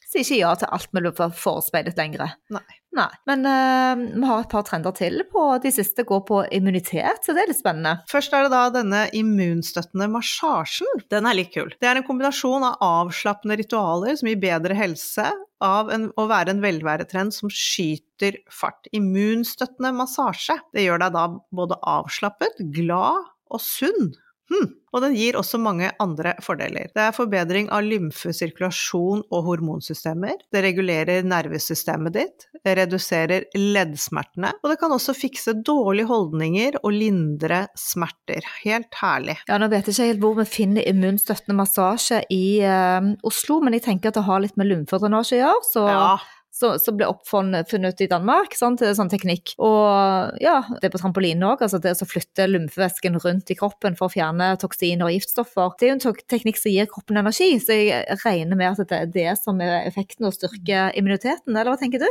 Si 0.10 0.24
ikke 0.24 0.40
ja 0.40 0.56
til 0.58 0.72
alt 0.74 0.90
vi 0.90 1.04
blir 1.04 1.34
forespeilet 1.38 1.98
lenger. 2.00 2.32
Nei. 2.54 2.66
Nei. 2.98 3.10
Men 3.30 3.46
uh, 3.46 4.00
vi 4.16 4.26
har 4.26 4.42
et 4.42 4.50
par 4.50 4.64
trender 4.66 4.94
til 4.98 5.22
på 5.30 5.44
de 5.62 5.70
siste 5.74 6.02
går 6.08 6.24
på 6.26 6.40
immunitet, 6.58 7.22
så 7.22 7.36
det 7.36 7.44
er 7.44 7.52
litt 7.52 7.60
spennende. 7.60 8.00
Først 8.10 8.34
er 8.34 8.48
det 8.48 8.54
da 8.56 8.64
denne 8.74 9.04
immunstøttende 9.16 10.08
massasjen. 10.10 11.04
Den 11.14 11.30
er 11.30 11.38
litt 11.38 11.54
kul. 11.54 11.70
Det 11.78 11.92
er 11.92 12.00
en 12.00 12.08
kombinasjon 12.08 12.66
av 12.66 12.82
avslappende 12.86 13.60
ritualer 13.62 14.18
som 14.18 14.32
gir 14.32 14.42
bedre 14.42 14.78
helse, 14.78 15.28
av 15.62 15.92
en, 15.92 16.08
å 16.18 16.26
være 16.30 16.56
en 16.56 16.64
velværetrend 16.64 17.36
som 17.36 17.52
skyter 17.52 18.40
fart. 18.54 18.90
Immunstøttende 18.96 19.92
massasje. 19.94 20.58
Det 20.74 20.88
gjør 20.88 21.04
deg 21.04 21.14
da 21.20 21.28
både 21.54 21.78
avslappet, 21.94 22.64
glad 22.74 23.30
og 23.50 23.62
sunn. 23.62 24.14
Hm. 24.50 24.70
Og 24.90 25.04
den 25.04 25.14
gir 25.14 25.38
også 25.38 25.60
mange 25.62 25.92
andre 26.02 26.34
fordeler. 26.42 26.90
Det 26.96 27.04
er 27.04 27.14
forbedring 27.14 27.68
av 27.74 27.86
lymfesirkulasjon 27.86 29.22
og 29.30 29.44
hormonsystemer. 29.46 30.40
Det 30.50 30.64
regulerer 30.66 31.28
nervesystemet 31.28 32.16
ditt, 32.16 32.48
det 32.66 32.74
reduserer 32.80 33.46
leddsmertene, 33.54 34.56
og 34.64 34.74
det 34.74 34.80
kan 34.82 34.96
også 34.96 35.14
fikse 35.18 35.54
dårlige 35.66 36.10
holdninger 36.10 36.80
og 36.82 36.96
lindre 36.96 37.62
smerter. 37.78 38.48
Helt 38.64 38.98
herlig. 39.02 39.38
Ja, 39.46 39.60
Nå 39.62 39.70
vet 39.70 39.86
jeg 39.86 39.96
ikke 39.96 40.10
helt 40.10 40.26
hvor 40.26 40.40
vi 40.42 40.48
finner 40.50 40.90
immunstøttende 40.90 41.60
massasje 41.60 42.24
i 42.34 42.44
uh, 42.66 43.14
Oslo, 43.28 43.60
men 43.62 43.78
jeg 43.78 43.86
tenker 43.86 44.10
at 44.10 44.18
det 44.18 44.26
har 44.26 44.42
litt 44.42 44.58
med 44.60 44.72
lymfedrenasje 44.74 45.38
å 45.38 45.44
gjøre, 45.44 45.66
så, 45.70 45.86
Ja, 45.90 46.12
som 46.60 46.98
ble 47.00 47.08
oppfunnet 47.10 48.04
i 48.04 48.10
Danmark, 48.12 48.56
sant? 48.58 48.84
sånn 48.96 49.12
teknikk. 49.12 49.56
Og 49.64 50.40
ja, 50.44 50.60
det 50.80 50.90
er 50.90 50.94
på 50.94 51.02
trampolinen 51.02 51.48
òg, 51.48 51.64
altså 51.66 51.80
det 51.84 51.96
å 51.96 52.10
flytte 52.10 52.48
lymfevæsken 52.50 53.20
rundt 53.24 53.54
i 53.54 53.58
kroppen 53.60 53.98
for 54.00 54.10
å 54.10 54.14
fjerne 54.14 54.52
toksiner 54.62 55.08
og 55.08 55.16
giftstoffer. 55.16 55.74
Det 55.80 55.88
er 55.88 55.94
jo 55.94 55.98
en 56.00 56.22
teknikk 56.36 56.60
som 56.62 56.74
gir 56.74 56.90
kroppen 56.92 57.22
energi, 57.22 57.52
så 57.64 57.78
jeg 57.78 58.20
regner 58.26 58.60
med 58.60 58.74
at 58.74 58.92
det 58.92 59.00
er 59.00 59.16
det 59.16 59.32
som 59.42 59.60
er 59.64 59.88
effekten 59.88 60.28
å 60.30 60.34
styrke 60.36 60.90
immuniteten, 61.00 61.56
eller 61.56 61.74
hva 61.74 61.80
tenker 61.82 62.04
du? 62.04 62.10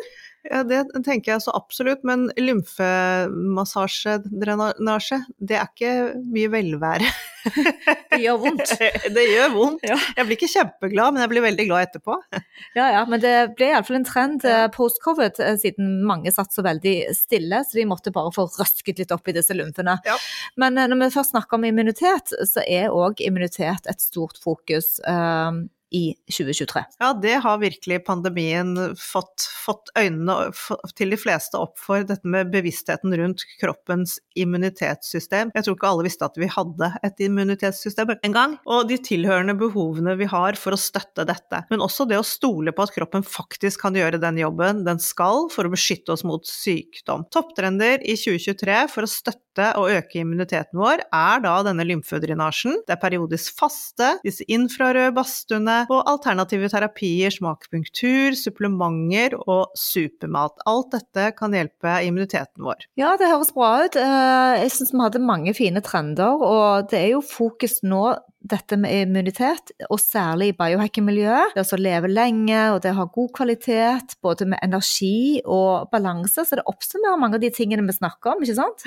Ja, 0.48 0.62
Det 0.64 0.84
tenker 1.04 1.34
jeg 1.34 1.44
så 1.44 1.52
absolutt, 1.56 2.04
men 2.08 2.28
lymfemassasje, 2.40 4.18
drenasje, 4.24 5.20
det 5.38 5.58
er 5.58 5.68
ikke 5.68 5.92
mye 6.24 6.48
velvære. 6.52 7.11
det 8.12 8.20
gjør 8.22 8.38
vondt. 8.42 8.72
det 9.16 9.24
gjør 9.28 9.52
vondt. 9.54 9.84
Ja. 9.87 9.98
Jeg 10.16 10.28
blir 10.28 10.38
ikke 10.38 10.50
kjempeglad, 10.52 11.14
men 11.14 11.24
jeg 11.24 11.32
blir 11.34 11.44
veldig 11.44 11.68
glad 11.68 11.88
etterpå. 11.88 12.18
ja, 12.78 12.88
ja, 12.96 13.04
men 13.08 13.22
det 13.22 13.34
ble 13.58 13.70
iallfall 13.72 14.00
en 14.00 14.08
trend. 14.08 14.46
Eh, 14.48 14.66
post-covid, 14.74 15.40
eh, 15.44 15.56
siden 15.61 15.98
mange 16.08 16.32
satt 16.34 16.54
så 16.54 16.64
veldig 16.66 16.96
stille, 17.16 17.62
så 17.64 17.80
de 17.80 17.88
måtte 17.90 18.14
bare 18.14 18.32
få 18.34 18.48
røsket 18.58 19.02
litt 19.02 19.14
opp 19.14 19.28
i 19.28 19.37
disse 19.37 19.56
lymfene. 19.56 19.98
Ja. 20.08 20.18
Men 20.61 20.78
eh, 20.80 20.88
når 20.90 21.04
vi 21.04 21.14
først 21.18 21.37
snakker 21.37 21.61
om 21.61 21.68
immunitet, 21.68 22.34
så 22.48 22.64
er 22.64 22.94
òg 22.94 23.20
immunitet 23.24 23.88
et 23.90 24.04
stort 24.04 24.40
fokus. 24.40 24.96
Um, 25.04 25.66
i 25.90 26.14
2023. 26.31 26.83
Ja, 26.98 27.12
det 27.22 27.35
har 27.44 27.59
virkelig 27.59 28.05
pandemien 28.05 28.74
fått, 28.98 29.46
fått 29.64 29.92
øynene 29.98 30.51
til 30.98 31.14
de 31.14 31.18
fleste 31.20 31.59
opp 31.61 31.79
for, 31.81 32.05
dette 32.09 32.29
med 32.29 32.51
bevisstheten 32.53 33.14
rundt 33.18 33.44
kroppens 33.61 34.18
immunitetssystem. 34.38 35.53
Jeg 35.55 35.66
tror 35.66 35.79
ikke 35.79 35.90
alle 35.92 36.07
visste 36.07 36.29
at 36.29 36.38
vi 36.40 36.51
hadde 36.53 36.90
et 37.07 37.24
immunitetssystem 37.24 38.14
engang. 38.27 38.59
Og 38.68 38.88
de 38.90 38.98
tilhørende 39.03 39.57
behovene 39.59 40.16
vi 40.20 40.29
har 40.31 40.59
for 40.61 40.77
å 40.77 40.81
støtte 40.81 41.27
dette. 41.29 41.64
Men 41.72 41.85
også 41.85 42.07
det 42.09 42.20
å 42.20 42.27
stole 42.27 42.74
på 42.74 42.85
at 42.85 42.94
kroppen 42.94 43.24
faktisk 43.27 43.87
kan 43.87 43.96
gjøre 43.96 44.20
den 44.22 44.40
jobben 44.40 44.85
den 44.87 45.01
skal 45.03 45.48
for 45.53 45.66
å 45.68 45.72
beskytte 45.72 46.14
oss 46.14 46.24
mot 46.27 46.46
sykdom. 46.48 47.27
Topptrender 47.35 48.05
i 48.05 48.16
2023 48.18 48.81
for 48.92 49.07
å 49.07 49.11
støtte 49.11 49.72
og 49.79 49.90
øke 49.90 50.20
immuniteten 50.20 50.79
vår 50.79 51.03
er 51.03 51.40
da 51.42 51.57
denne 51.66 51.87
lymfedrenasjen. 51.88 52.85
Det 52.87 52.94
er 52.94 53.03
periodisk 53.03 53.57
faste, 53.59 54.12
disse 54.22 54.46
infrarøde 54.46 55.16
badstuene 55.16 55.78
og 55.87 56.09
alternative 56.11 56.71
terapier 56.73 57.35
som 57.35 57.51
akupunktur, 57.53 58.37
supplementer 58.38 59.37
og 59.41 59.75
supermat. 59.79 60.59
Alt 60.69 60.93
dette 60.97 61.31
kan 61.38 61.55
hjelpe 61.57 61.99
immuniteten 62.07 62.64
vår. 62.67 62.88
Ja, 62.99 63.14
det 63.21 63.31
høres 63.31 63.53
bra 63.57 63.75
ut. 63.85 63.99
Eh, 63.99 64.55
jeg 64.64 64.75
syns 64.75 64.95
vi 64.95 65.05
hadde 65.05 65.23
mange 65.25 65.55
fine 65.57 65.83
trender, 65.85 66.43
og 66.43 66.91
det 66.91 67.03
er 67.03 67.12
jo 67.14 67.23
fokus 67.25 67.81
nå 67.87 68.17
dette 68.49 68.79
med 68.81 69.09
immunitet, 69.09 69.73
og 69.91 69.99
særlig 70.01 70.53
i 70.53 70.57
biohacking-miljøet. 70.59 71.57
Det 71.57 71.64
å 71.75 71.81
leve 71.81 72.11
lenge 72.11 72.61
og 72.73 72.83
det 72.85 72.93
å 72.95 73.01
ha 73.01 73.09
god 73.14 73.33
kvalitet, 73.37 74.14
både 74.25 74.47
med 74.53 74.62
energi 74.64 75.41
og 75.45 75.91
balanse. 75.93 76.47
Så 76.47 76.59
det 76.59 76.67
oppsummerer 76.71 77.21
mange 77.21 77.38
av 77.38 77.45
de 77.45 77.51
tingene 77.55 77.87
vi 77.88 77.97
snakker 77.99 78.37
om, 78.37 78.45
ikke 78.45 78.61
sant? 78.61 78.87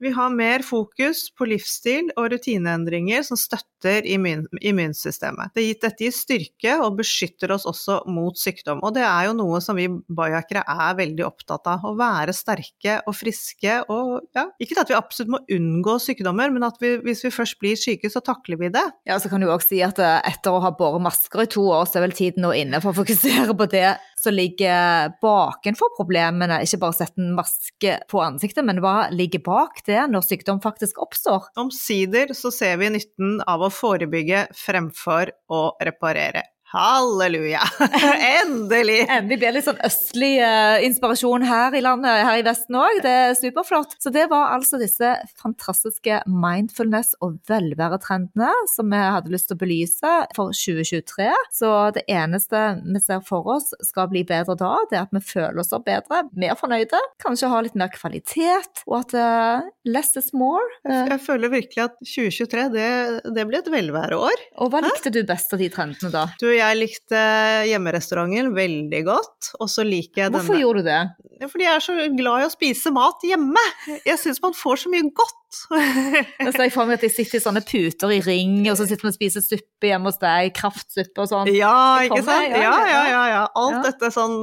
Vi 0.00 0.10
har 0.16 0.30
mer 0.32 0.62
fokus 0.64 1.26
på 1.36 1.44
livsstil 1.50 2.08
og 2.16 2.30
rutineendringer 2.32 3.24
som 3.26 3.36
støtter 3.36 4.06
immun 4.08 4.46
immunsystemet. 4.64 5.52
Dette 5.56 5.90
gir 6.00 6.14
styrke 6.14 6.76
og 6.80 6.96
beskytter 7.02 7.52
oss 7.52 7.66
også 7.68 7.98
mot 8.08 8.38
sykdom. 8.40 8.80
Og 8.86 8.94
det 8.96 9.04
er 9.04 9.28
jo 9.28 9.34
noe 9.36 9.60
som 9.60 9.76
vi 9.76 9.90
biohackere 9.90 10.62
er 10.64 10.96
veldig 10.96 11.26
opptatt 11.26 11.68
av. 11.68 11.84
Å 11.84 11.92
være 11.98 12.32
sterke 12.36 12.96
og 13.04 13.16
friske 13.18 13.76
og 13.92 14.30
ja, 14.36 14.46
ikke 14.56 14.80
at 14.80 14.92
vi 14.92 14.96
absolutt 14.96 15.34
må 15.36 15.42
unngå 15.52 15.98
sykdommer, 16.00 16.48
men 16.54 16.64
at 16.64 16.80
vi, 16.80 16.94
hvis 17.04 17.26
vi 17.26 17.34
først 17.34 17.60
blir 17.60 17.76
syke, 17.76 18.08
så 18.08 18.24
takler 18.24 18.60
vi 18.60 18.72
det. 18.72 18.86
Ja, 19.08 19.20
så 19.20 19.28
kan 19.28 19.44
du 19.44 19.50
òg 19.52 19.64
si 19.66 19.82
at 19.84 20.00
eh, 20.00 20.16
etter 20.32 20.56
å 20.56 20.62
ha 20.64 20.72
båret 20.76 21.04
masker 21.04 21.44
i 21.44 21.50
to 21.50 21.66
år, 21.68 21.84
så 21.84 22.00
er 22.00 22.08
vel 22.08 22.16
tiden 22.16 22.46
nå 22.46 22.54
inne 22.56 22.80
for 22.80 22.94
å 22.94 23.00
fokusere 23.02 23.52
på 23.52 23.68
det 23.76 23.90
som 24.20 24.36
ligger 24.36 25.14
bakenfor 25.22 25.94
problemene. 25.96 26.60
Ikke 26.64 26.80
bare 26.82 26.98
sette 26.98 27.22
en 27.22 27.34
maske 27.38 27.96
på 28.10 28.22
ansiktet, 28.24 28.66
men 28.68 28.82
hva 28.84 29.08
ligger 29.14 29.42
bak 29.46 29.82
det 29.88 30.02
når 30.12 30.26
sykdom 30.26 30.60
faktisk 30.64 31.00
oppstår? 31.02 31.50
Omsider 31.60 32.34
så 32.36 32.52
ser 32.54 32.80
vi 32.82 32.92
nytten 32.92 33.38
av 33.48 33.64
å 33.64 33.72
forebygge 33.72 34.46
fremfor 34.56 35.32
å 35.52 35.62
reparere. 35.84 36.44
Halleluja! 36.70 37.60
Endelig! 38.42 39.00
Endelig 39.10 39.38
blir 39.40 39.48
det 39.48 39.54
litt 39.56 39.66
sånn 39.66 39.80
østlig 39.82 40.36
uh, 40.38 40.78
inspirasjon 40.86 41.42
her 41.42 41.74
i 41.74 41.80
landet, 41.82 42.20
her 42.22 42.38
i 42.38 42.44
Vesten 42.46 42.76
òg. 42.78 43.00
Det 43.02 43.14
er 43.24 43.34
superflott. 43.34 43.96
Så 43.98 44.12
det 44.14 44.28
var 44.30 44.52
altså 44.54 44.78
disse 44.78 45.10
fantastiske 45.40 46.20
mindfulness- 46.30 47.16
og 47.26 47.40
velværetrendene 47.50 48.52
som 48.70 48.94
vi 48.94 49.00
hadde 49.02 49.32
lyst 49.34 49.50
til 49.50 49.58
å 49.58 49.62
belyse 49.64 50.12
for 50.36 50.54
2023. 50.54 51.26
Så 51.58 51.72
det 51.96 52.04
eneste 52.06 52.62
vi 52.84 53.02
ser 53.02 53.24
for 53.26 53.50
oss 53.56 53.72
skal 53.88 54.06
bli 54.12 54.22
bedre 54.28 54.54
da, 54.60 54.76
det 54.92 55.00
er 55.00 55.08
at 55.08 55.16
vi 55.16 55.24
føler 55.26 55.58
oss 55.64 55.74
bedre, 55.82 56.22
mer 56.38 56.54
fornøyde, 56.60 57.02
kanskje 57.22 57.50
ha 57.50 57.64
litt 57.66 57.78
mer 57.78 57.90
kvalitet, 57.90 58.84
og 58.86 59.00
at 59.00 59.16
uh, 59.18 59.66
less 59.90 60.14
is 60.20 60.30
more. 60.36 60.62
Uh, 60.86 61.02
jeg 61.16 61.18
føler 61.26 61.50
virkelig 61.50 61.88
at 61.88 61.98
2023, 62.04 62.70
det, 62.78 62.88
det 63.34 63.48
blir 63.50 63.64
et 63.64 63.74
velværeår. 63.74 64.46
Og 64.62 64.70
hva 64.70 64.86
likte 64.86 65.10
Hæ? 65.10 65.16
du 65.18 65.22
best 65.26 65.58
av 65.58 65.62
de 65.62 65.70
trendene 65.72 66.14
da? 66.14 66.28
Du, 66.38 66.46
jeg 66.60 66.78
likte 66.78 67.20
hjemmerestauranten 67.68 68.52
veldig 68.56 69.02
godt, 69.08 69.50
og 69.58 69.70
så 69.72 69.84
liker 69.86 70.24
jeg 70.24 70.32
denne 70.32 70.44
Hvorfor 70.44 70.60
gjorde 70.60 70.84
du 70.84 70.90
det? 70.90 71.48
Fordi 71.50 71.66
jeg 71.66 71.74
er 71.74 71.84
så 71.84 71.94
glad 72.16 72.42
i 72.42 72.46
å 72.46 72.52
spise 72.52 72.92
mat 72.92 73.24
hjemme. 73.24 73.62
Jeg 74.04 74.20
syns 74.20 74.42
man 74.44 74.56
får 74.56 74.82
så 74.84 74.92
mye 74.92 75.08
godt. 75.16 75.49
Jeg 76.40 76.52
ser 76.54 76.70
for 76.70 76.86
meg 76.86 77.00
at 77.00 77.04
de 77.04 77.10
sitter 77.10 77.40
i 77.40 77.42
sånne 77.42 77.62
puter 77.66 78.12
i 78.14 78.20
ring, 78.22 78.60
og 78.70 78.76
så 78.78 78.86
sitter 78.86 79.06
man 79.06 79.14
og 79.14 79.16
spiser 79.16 79.42
suppe 79.42 79.88
hjemme 79.88 80.06
hos 80.06 80.20
deg, 80.22 80.52
kraftsuppe 80.54 81.24
og 81.24 81.30
sånn. 81.30 81.50
Ja, 81.56 81.74
ikke 82.06 82.20
sant. 82.22 82.54
Ja, 82.54 82.76
ja, 82.86 83.00
ja. 83.10 83.22
ja. 83.32 83.40
Alt 83.58 83.80
ja. 83.80 83.82
dette 83.88 84.12
sånn 84.14 84.36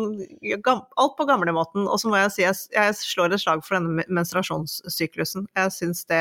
Alt 0.68 1.16
på 1.18 1.28
gamlemåten. 1.30 1.86
Og 1.88 2.02
så 2.02 2.12
må 2.12 2.20
jeg 2.20 2.34
si 2.36 2.44
jeg, 2.44 2.58
jeg 2.76 2.98
slår 3.00 3.36
et 3.36 3.44
slag 3.44 3.64
for 3.64 3.78
denne 3.78 4.04
menstruasjonssyklusen. 4.12 5.48
Jeg 5.56 5.74
syns 5.76 6.04
det 6.12 6.20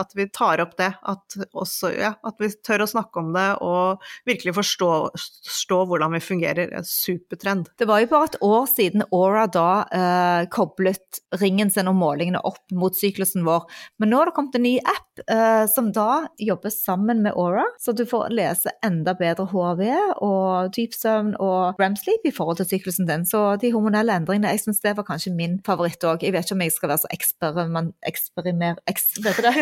At 0.00 0.16
vi 0.16 0.26
tar 0.32 0.62
opp 0.64 0.76
det, 0.80 0.92
at, 0.96 1.38
også, 1.52 1.92
ja, 1.96 2.14
at 2.24 2.40
vi 2.40 2.48
tør 2.64 2.86
å 2.86 2.88
snakke 2.88 3.20
om 3.20 3.32
det 3.36 3.48
og 3.62 4.02
virkelig 4.28 4.56
forstå, 4.56 4.90
forstå 5.18 5.80
hvordan 5.90 6.16
vi 6.16 6.22
fungerer. 6.24 6.72
En 6.72 6.88
supertrend. 6.88 7.68
Det 7.78 7.88
var 7.90 8.00
jo 8.00 8.10
bare 8.14 8.30
et 8.30 8.40
år 8.46 8.64
siden 8.70 9.04
Aura 9.12 9.44
da 9.52 9.68
eh, 9.92 10.48
koblet 10.52 11.20
ringen 11.42 11.72
sin 11.72 11.90
og 11.90 11.98
målingene 12.00 12.40
opp 12.48 12.62
mot 12.76 12.96
syklusen 12.96 13.44
vår. 13.46 13.68
Men 14.00 14.14
nå 14.14 14.21
har 14.22 14.30
det 14.30 14.36
kommet 14.36 14.56
en 14.58 14.64
ny 14.64 14.76
app 14.78 15.22
uh, 15.26 15.64
som 15.70 15.90
da 15.94 16.26
jobber 16.40 16.72
sammen 16.74 17.22
med 17.24 17.36
Aura, 17.36 17.64
så 17.82 17.94
du 17.96 18.04
får 18.08 18.30
lese 18.34 18.72
enda 18.86 19.14
bedre 19.18 19.48
HRV 19.50 19.82
og 20.24 20.72
dypsøvn 20.76 21.34
og 21.42 21.80
REM-sleep 21.80 22.28
i 22.28 22.34
forhold 22.34 22.60
til 22.62 22.70
syklusen 22.70 23.08
din. 23.10 23.26
Så 23.28 23.44
de 23.62 23.72
hormonelle 23.74 24.16
endringene, 24.16 24.54
jeg 24.54 24.64
syns 24.64 24.82
det 24.84 24.96
var 24.98 25.08
kanskje 25.08 25.34
min 25.36 25.58
favoritt 25.66 26.04
òg. 26.06 26.24
Jeg 26.24 26.36
vet 26.36 26.46
ikke 26.46 26.58
om 26.58 26.66
jeg 26.66 26.76
skal 26.76 26.94
være 26.94 27.04
så 27.04 27.12
eksperiment... 27.18 27.94
Eksperimer... 28.08 28.80
Eks, 28.90 29.10
vet 29.24 29.38
du 29.38 29.48
det? 29.48 29.54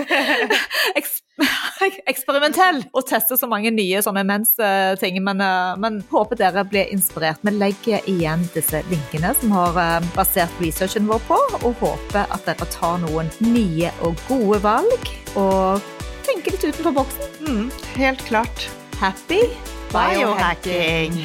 eksperimentell 2.11 2.83
og 2.93 3.07
teste 3.09 3.38
så 3.38 3.49
mange 3.51 3.73
nye 3.75 4.03
sånne 4.05 4.25
mens-ting. 4.29 5.21
Men, 5.25 5.43
uh, 5.45 5.77
men, 5.81 6.01
håper 6.11 6.40
dere 6.40 6.64
blir 6.69 6.90
inspirert. 6.93 7.43
Vi 7.47 7.55
legger 7.55 8.07
igjen 8.11 8.47
disse 8.55 8.83
linkene 8.90 9.35
som 9.40 9.55
har 9.57 9.79
uh, 9.79 10.11
basert 10.16 10.62
researchen 10.62 11.09
vår 11.11 11.23
på, 11.29 11.40
og 11.62 11.85
håper 11.85 12.25
at 12.27 12.47
dere 12.49 12.71
tar 12.73 13.01
noen 13.05 13.31
nye 13.45 13.93
og 14.07 14.19
gode 14.29 14.62
valg 14.64 15.12
og 15.38 15.93
tenker 16.27 16.57
litt 16.57 16.66
utenfor 16.71 16.97
boksen. 17.03 17.37
Mm, 17.47 17.69
helt 17.99 18.27
klart. 18.29 18.69
Happy 19.01 19.47
biohacking! 19.93 21.25